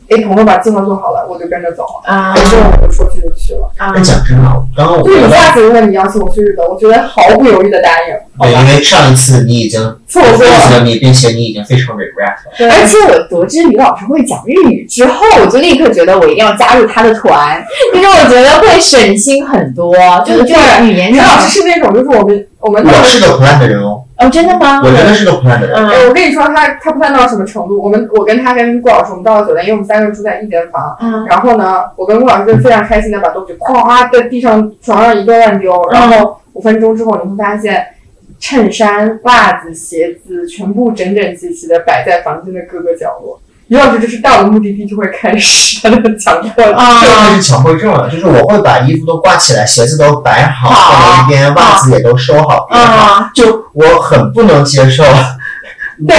[0.09, 2.33] 哎，朋友把计划做好了，我就跟着走了，啊。
[2.35, 3.71] 哎，这种我就说去就去了。
[3.77, 3.91] 啊。
[3.95, 4.43] 但讲真的，
[4.75, 12.51] 刚刚我就是觉得，你下次如果你邀请我去日本，我觉得毫不犹豫的答应，好对，因为上一次你已经错过了，你，并且你已经非常 regret 了。
[12.57, 19.95] 对而且我得知于老师会讲日语之后，我就立刻觉得我一定要加入他的团，因为我觉得会省心很多，
[20.25, 24.81] 就是这个语言李上老师是那种就是我们我们我是个 plan 的人哦，哦，真的吗？
[24.83, 25.75] 我真的是个 plan 的人。
[25.75, 27.81] 哎，我跟你说，他他 plan 到什么程度？
[27.81, 30.95] 我们我跟他跟顾老师，我们到了酒店，因为我们三个人住在一间房。
[31.01, 35.73] 嗯然后呢，我跟顾老师就非常开心的把东西咵在地上、床上一顿乱丢。
[35.91, 37.85] 然后五分钟之后，你会发现
[38.39, 43.39] 衬衫、袜子、鞋子全部整整齐齐的摆在房间的各个角落。
[43.71, 46.73] 于老师就是到了目的地就会开始他的强迫症。
[46.73, 55.05] 啊这个是强迫症了，就是我会把衣服都挂起来，鞋子都摆好好放在一边，袜子也都收好，啊就我很不能接受。
[56.05, 56.17] 对，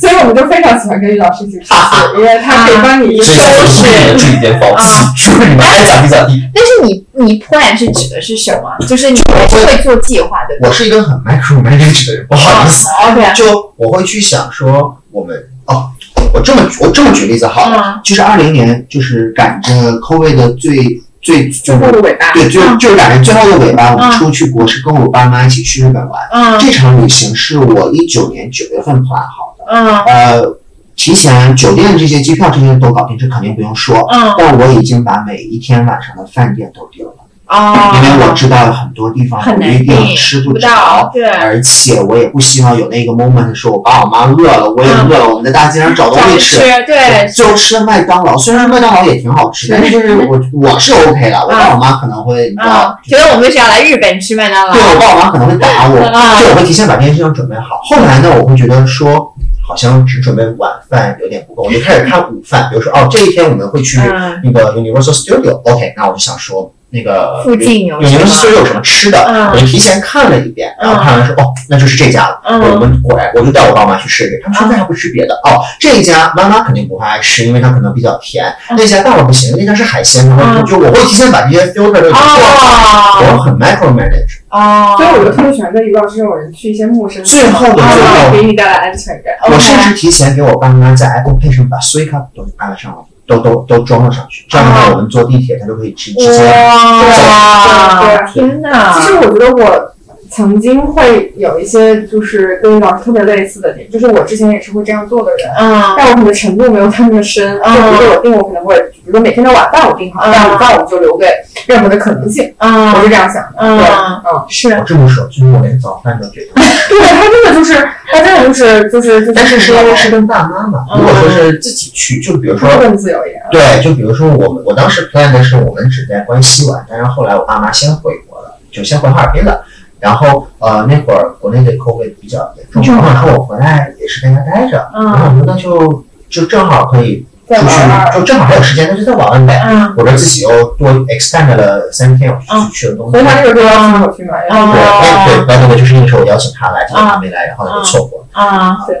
[0.00, 1.74] 所以我们就非常喜欢跟于老师一起出去，
[2.16, 3.84] 因为他可以帮你收拾。
[3.86, 4.74] 你的注意点否
[5.14, 6.40] 就是你们爱咋地咋地。
[6.54, 8.86] 但是你你 plan 是指的是什么？
[8.86, 10.66] 就是你还是会做计划的。
[10.66, 15.36] 我是一个很 micromanage 的人，不好意思，OK，就我会去想说，我们
[15.66, 15.90] 哦，
[16.32, 22.78] 我这么我这么举例子好就是二零年就是赶着 COVID 的最最最后的尾巴，对，就嗯。
[22.78, 24.12] 就是赶着最后的尾巴，我们嗯。
[24.12, 26.20] 出去国是跟我爸妈一起去日本玩。
[26.32, 26.58] 嗯。
[26.58, 29.98] 这场旅行是我一九年九月份 plan 好的，嗯。
[30.04, 30.58] 呃，
[30.94, 34.06] 提前酒店这些机票这些都搞定，这肯定不用说。
[34.12, 34.34] 嗯。
[34.36, 37.12] 但我已经把每一天晚上的饭店都定了，
[37.54, 46.58] 哦，因为我知道很多地方很难我一定吃不着，，对，而且我也不希望有那个 moment 说我爸我妈饿了，我也嗯饿了，我们在大街上找东西吃。
[46.86, 57.80] 对，最后吃了麦当劳，虽然麦当劳也挺好吃，但是就是我我是 OK 的，我爸我妈可能会你知道嗯，，觉得我们是要来日本吃麦当劳对，我爸我妈可能会打我，啊就我会提前把这件事情准备好。
[57.84, 59.32] 后来呢，我会觉得说，
[59.66, 62.68] 好像只准备晚饭有点不够，我就开始看午饭。
[62.70, 72.40] 比如说，哦，这一天我们会去嗯那个 Universal Studio，OK，、那我就想说那个附近有什 Universal 么 Studio 有什么吃的，嗯我就提前看了一遍，然后嗯看完说，哦，那就是这家了。
[72.44, 75.60] 我嗯们果然，我就带我爸妈去试试，他们说那还不吃别的哦。
[75.80, 78.44] 这一家妈妈肯定不会爱吃，因为它可能比较甜。
[78.70, 84.38] 嗯那家爸爸不行，那家是海鲜，然后嗯就我会提前把这些 filter 都已经做好，哦我很 micromanage。
[84.50, 89.34] 哦，所以我就特别喜欢跟于老师这种人去一些陌生的地方，最后的然最后后给你带来安全感。
[89.50, 94.46] 我甚至提前给我爸妈在 Apple Pay 上把 Suica 都安上了，都都都装了上去。
[94.48, 96.44] 这样的话，我们坐地铁它就可以直直接。
[96.44, 98.92] 哇，天哪！
[98.94, 99.94] 其实我觉得我
[100.34, 107.56] 曾经会有一些就是跟老师特别类似的点，就是我之前也是会这样做的人，嗯但我可能程度没有他们深。
[107.56, 111.26] 就比如说我定，我可能会，比如说每天的晚饭我定好，嗯但午饭我们就留给
[111.66, 113.54] 任何的可能性，我嗯是这样想的。
[113.58, 116.46] 嗯对，嗯，是我这么说，就是我连早饭都觉得。
[116.88, 117.74] 对他真的就是，
[118.10, 123.40] 他真的就是就是就是，但是是因为是跟爸妈嘛，嗯如果说是自己去，就比如说更自由一点。
[123.52, 129.64] 对，就比如说我们我当时 plan 的是我们只在关西玩，但是后来我爸妈先回国了，就先回哈尔滨了。
[130.04, 135.04] 然后呃那会儿国内的 COVID 比较严重，正好然后我回来也是在家待着，嗯。
[135.06, 139.62] 然后我说那就就正好可以出去，就正好还有时间，那就再玩玩呗。
[139.66, 139.94] 嗯。
[139.96, 143.12] 我这自己又多 extend 了三天，我就去了东京。
[143.12, 148.26] 所以他这个时候要请我去嘛，然后对，那对，那那个就是那个时候我邀请他来，结果他没来，然后他就错过了。
[148.32, 148.96] 啊对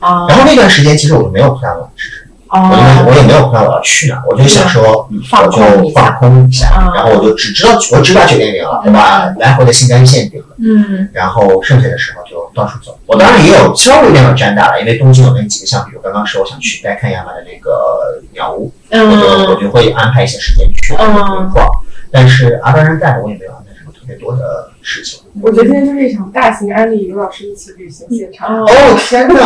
[0.00, 2.21] 啊然后那段时间其实我就没有 plan 我是谁，
[2.60, 5.48] 我就哦我也没有 plan 我要去哪，我就想说，嗯，我
[5.82, 9.32] 就放空一下嗯，然后我就只知道我只把酒店领了，对吧？
[9.38, 12.98] 来回的新干线定了，嗯然后剩下的时候就到处走。
[13.06, 21.66] 我当然也有稍微有点有沾大了，因为东京有那几个项，比如刚刚说我想去再看亚马的那个鸟屋，我就我嗯就会安排一些时间去嗯逛。
[22.10, 25.20] 但是阿当然带我也没有安排什么特别多的事情。
[25.40, 28.54] 我觉得今天就是一场大型安利于老师一起旅行现场。
[28.54, 29.34] 哦哦天哪！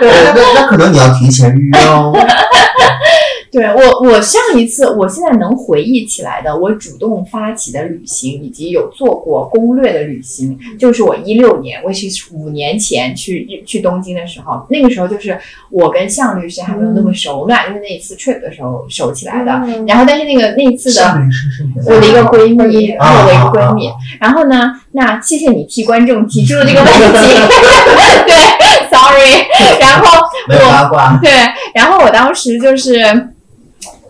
[0.00, 2.12] 那那那可能你要提前预约哦。
[3.52, 19.52] 对我，我上一次，我现在能回忆起来的，我主动发起的旅行，以及有做过攻略的旅行，就是我一六年，我是五年前去去东京的时候，那个时候就是我跟向律师还没有那么熟，我们俩就是那一次 trip 的时候熟起来的。
[19.66, 19.84] 嗯。
[19.84, 21.02] 然后，但是那个那一次的
[21.84, 23.86] 我的一个闺蜜，啊我的一个啊闺蜜。
[23.86, 23.94] 啊。
[24.18, 26.96] 然后呢，那谢谢你替观众提出了这个问题，
[28.26, 29.48] 对，sorry。
[29.80, 31.18] 然后没有八卦。
[31.22, 31.30] 对，
[31.74, 33.00] 然后我当时就是，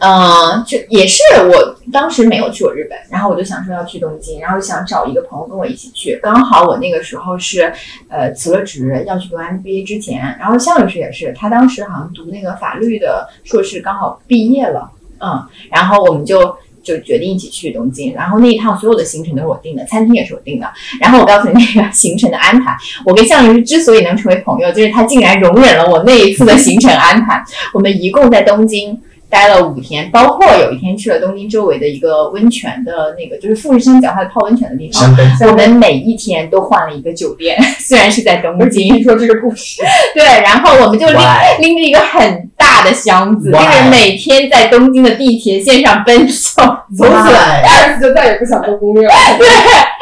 [0.01, 6.18] 嗯、就也是我当时没有去过日本，然后我就想说要去东京，然后想找一个朋友跟我一起去。
[6.22, 7.72] 刚好我那个时候是
[8.09, 16.57] 呃辞了职要去读 MBA 之前，然后向律师也是，他当时好像读那个法律的硕士，刚好毕业了，嗯，然后我们就。
[16.83, 20.70] 就决定一起去东京，然后那一趟所有的行程都是我定的，餐厅也是我定的。
[21.01, 27.43] 然后我告诉你那个 行程的安排，我跟向日之所以能成为朋友，就是他竟然容忍了我那一次的行程安排。
[27.72, 29.01] 我们一共在东京
[29.33, 35.11] 待了五天，包括有一天去了东京周围的一个温泉的那个，就是富士山脚下泡温泉的地方。
[35.49, 39.80] 我们每一天都换了一个酒店， 虽然是在东京，听说这个故事，
[40.14, 41.18] 对，然后我们就拎？
[41.61, 43.59] 拎着一个很大的箱子，就？
[43.59, 46.62] 是每天在东京的地铁线上奔走，
[46.95, 49.14] 从此二次就再也不想做攻略了。
[49.39, 49.72] 就是因为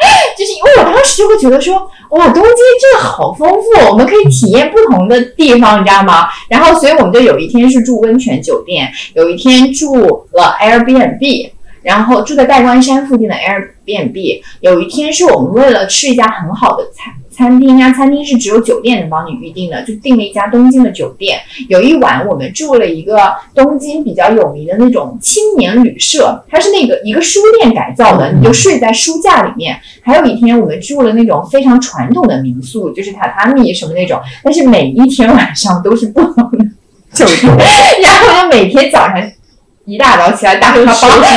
[1.01, 1.75] 当时就会觉得说，
[2.11, 6.27] 哇，东京真的好丰富，我们可以体验不同的地方，你知道吗？
[6.47, 9.95] 然后，所以我们就有一天是住温泉酒店，有一天住
[10.33, 11.49] 了 Airbnb。
[11.81, 17.11] 然后住在代官山附近的 Airbnb，有一天是我们为了吃一家很好的菜
[17.41, 21.39] 餐厅啊，餐厅是只有酒店能帮你预定的，就订了一家东京的酒店。
[21.69, 23.17] 有一晚我们住了一个
[23.55, 29.75] 东京比较有名的那种青年旅社，它是那个一个书店改造的，你就睡在书架里面。
[30.03, 36.63] 还有一天我们住了那种非常传统的民宿，就是榻榻米什么那种，但是每一天晚上都是不同的
[37.11, 37.49] 酒店，
[38.03, 39.19] 然后就每天早上。
[39.85, 40.93] 一大早起来打个包，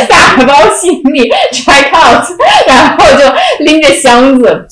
[0.06, 2.22] 打包行李，check out，
[2.68, 4.68] 然后就拎着箱子，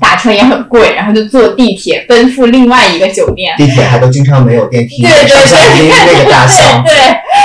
[0.00, 3.54] 打车也很贵，然后就坐地铁奔赴另外一个酒店。
[3.56, 6.92] 地铁还都经常没有电梯，对对那个大 箱子。
[6.94, 6.98] 对，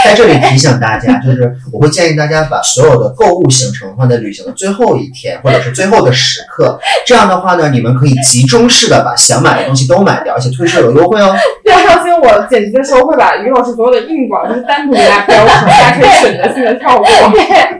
[0.03, 6.79] 在这里提醒大家， 就是我会建议大家把所有的购物行程放在旅行的最后一天，或者是最后的时刻。
[7.05, 11.35] 这样的话呢，你们可以集中式的把想买的东西都买掉，而且退税有优惠哦。
[11.63, 17.05] 对，放心，我剪辑的时候会把于老师所有的硬广就是单独给大家标出来，大家可以选择性的跳过。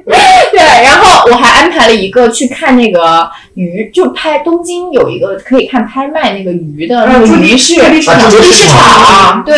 [0.51, 9.55] 对，然后我还安排了一个去看那个鱼，就拍东京有一个可以看拍卖那个鱼的那个鱼市，朱啊朱地市场，对，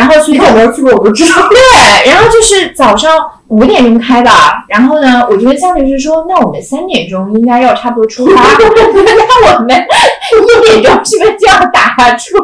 [0.00, 0.92] 然后去你有没有去过？
[0.92, 1.48] 我不知道。
[1.48, 3.12] 对，然后就是早上
[3.50, 12.38] 五点钟开吧，然后呢，我就跟向律师说，那我们三点钟应该要差不多出发，那我们一点钟是不是就要打出？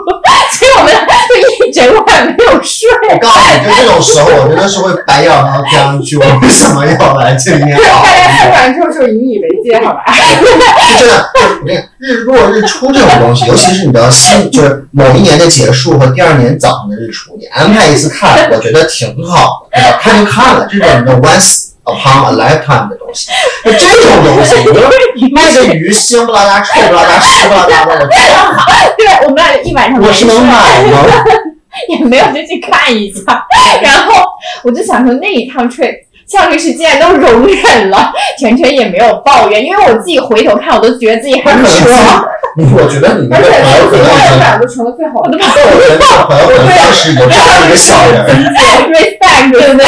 [0.52, 0.92] 所以我们
[1.28, 2.88] 就一整晚没有睡。
[3.12, 8.50] 我告诉你，就这种时候，我真的是会白眼然后这样去，我为什么要来这里面熬大家吃夜？
[8.50, 10.02] 完之后就引以为戒，好吧？
[10.40, 11.10] 就真的，就是
[11.60, 19.98] 我跟你，日落日出这种东西，尤其是你的新，就是某一年的结束和第二年早上的日出，你安排一次看，我觉得挺好的，对吧？
[20.00, 23.30] 看就看了，这种你的 once upon a lifetime 的东西，
[23.64, 24.90] 那这种东西，你说
[25.32, 28.08] 卖个鱼腥不拉拉、臭不拉拉、湿不拉拉的，我真
[28.96, 30.46] 对，我们俩一晚上我是能睡。
[30.46, 31.04] 买吗？
[31.88, 33.46] 也没有就去看一下，
[33.82, 34.24] 然后
[34.62, 35.94] 我就想说那一趟 trip，
[36.26, 42.26] 向律师竟然都容忍了，全程也没有抱怨，因为我自己回头看，我都觉得自己很可能爽。
[42.56, 45.44] 你 我觉得你那个朋友可能已经，俩都成了最好的朋友。
[45.46, 48.26] 我觉得那个朋友可能当时已经扎了一个小人儿。
[48.88, 49.84] respect，对不对？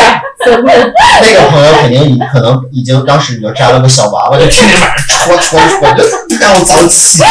[1.22, 5.94] 那个朋友肯定已可能已经当时你就扎了个小娃娃，就天天晚上戳戳戳，
[6.28, 7.22] 就让我早起。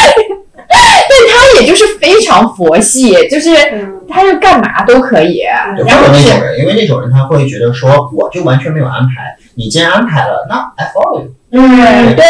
[0.69, 5.41] 他也就是非常佛系，就是嗯，他就干嘛都可以，
[5.77, 11.31] 就然后那种人，因为那种人他会觉得说，我就完全没有安排，你既然安排了，那 I follow you。
[11.50, 12.26] 嗯，对，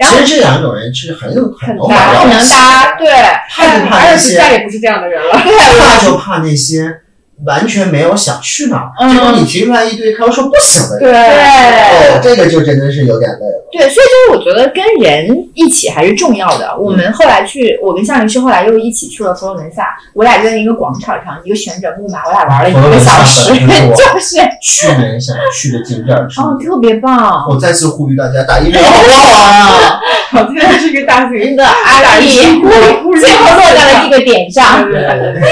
[0.00, 3.08] 然后其实这两种人是很有很有很搭很能搭，对，
[3.50, 5.34] 怕就怕那而且再些，也不是这样的人了。
[5.34, 7.00] 怕就怕那些
[7.44, 11.12] 完全没有想去哪儿，嗯结果你提出来一堆，他又说不行的人。
[11.12, 13.66] 对哦，这个就真的是有点累了。
[13.70, 16.74] 对，所以就是我觉得跟人一起还是重要的。
[16.78, 27.44] 我们后来去，我跟向律师后来又一起去了佛罗伦萨，我俩就在一个广场上，一个旋转木马，我俩玩了一个小时，佛罗伦萨 就是去年想去的景点之哦，特别棒。
[27.50, 30.00] 我再次呼吁大家打疫苗好不好啊？
[30.30, 34.84] 好， 今天是一个大型真的阿丽最后落在了这个点上。
[34.84, 35.42] 对对对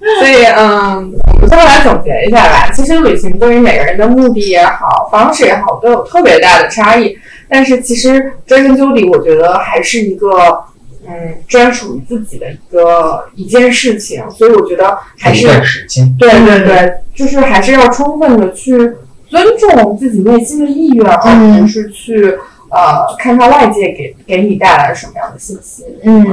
[0.00, 2.70] 所以，嗯，我们最后来总结一下吧。
[2.72, 7.16] 其实旅行对于每个人的目的也好，方式也好，都有特别大的差异。
[7.48, 10.28] 但是，其实追根究底，我觉得还是一个，
[11.06, 14.24] 嗯，专属于自己的一个一件事情。
[14.30, 18.72] 所以，我觉得还是时间，对对对，就是还是要充分的去
[19.28, 22.38] 尊重自己内心的意愿，而嗯不是去
[22.70, 25.84] 呃看看外界给给你带来什么样的信息。
[26.02, 26.24] 嗯，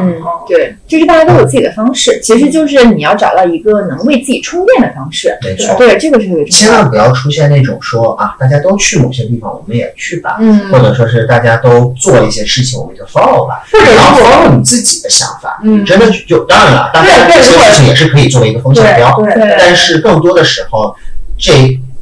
[0.48, 5.38] 对，就是大家都有自己的方式，其实就是你要找到一个能为自己充电的方式。
[5.44, 5.76] 没错。
[5.78, 6.28] 对，这个是。
[6.50, 15.60] 千万不要出现那种说啊，大家都去某些地方，我们也去吧，嗯或者说是大家都做一些事情，我们就 follow 吧，或者然后 follow 你自己的想法。
[15.64, 20.96] 嗯你真的就就当然了，当对然这些事情也是可以作为一个风向标，对但是更多的时候，
[21.38, 21.52] 这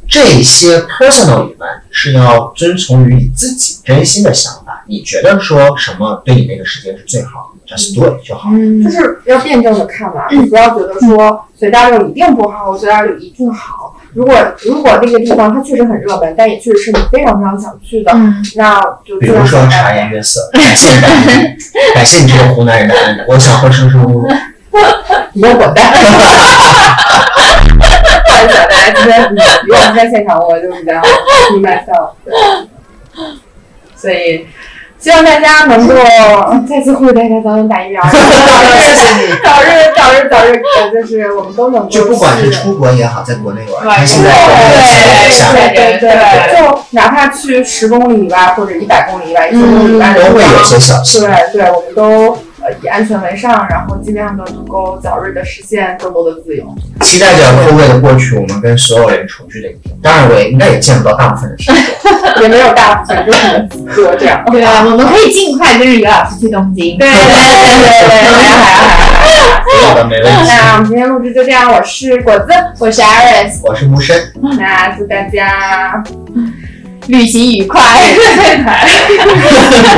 [0.08, 8.50] 这些 personal event 是要遵从于你自己真心的想法，你觉得说什么对你那个时间是最好，just do it 就好。
[8.52, 13.94] 嗯就是要辩证的看嘛，你不要觉得说随大流一定不好，随大流一定好。
[14.14, 14.34] 如果
[14.64, 21.56] 如果那个地方它确实很热门，但也确实是你非常非常想去的，嗯，那就比如说茶颜悦色， 感谢感谢
[21.94, 24.26] 感谢你这个湖南人的安利，我想喝生生屋。
[25.32, 25.92] 你给我滚蛋！
[28.36, 32.10] 不好意思，啊，大家今天嗯如果是在现场，我就比较 be myself。
[32.24, 32.36] 对
[33.96, 34.46] 所以
[34.98, 35.94] 希望大家能够
[36.68, 38.22] 再次呼吁大家早点打疫苗，早日
[39.44, 51.20] 早日早日早日，呃，就是我们都能够就不管是出国也好，在国内玩，对他现在国内的情况下，对对对对对，就哪怕去十公里以外或者一百公里以外、一千公里以外都会有些小事。
[51.20, 56.66] 对对，我们都呃以安全为上，然后尽量的能够早日的实现更多的自由。
[57.00, 59.96] 期待着 COVID 的过去，我们跟所有人重聚的一天。
[60.02, 62.42] 当然，我也应该也见不到大部分的听众。
[62.42, 64.44] 也没有大部分，就可能几个这样。
[64.50, 66.98] 对啊，我们可以尽快跟着于老师去东京。
[66.98, 68.82] 对对对对对，好呀好呀
[69.20, 69.64] 好呀。
[69.88, 70.42] 好的，没问题。
[70.48, 72.46] 那我们今天录制就这样，我是果子，
[72.80, 74.16] 我是 Iris，我是木生，
[74.58, 76.02] 那祝大家
[77.08, 77.80] 旅行愉快，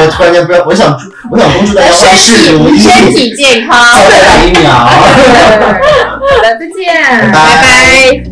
[0.01, 4.71] 我突然间不知道，我想祝，我想恭祝大家万事如意， 身体健康，早点打疫苗。
[4.73, 8.28] 好的，再见，拜拜拜。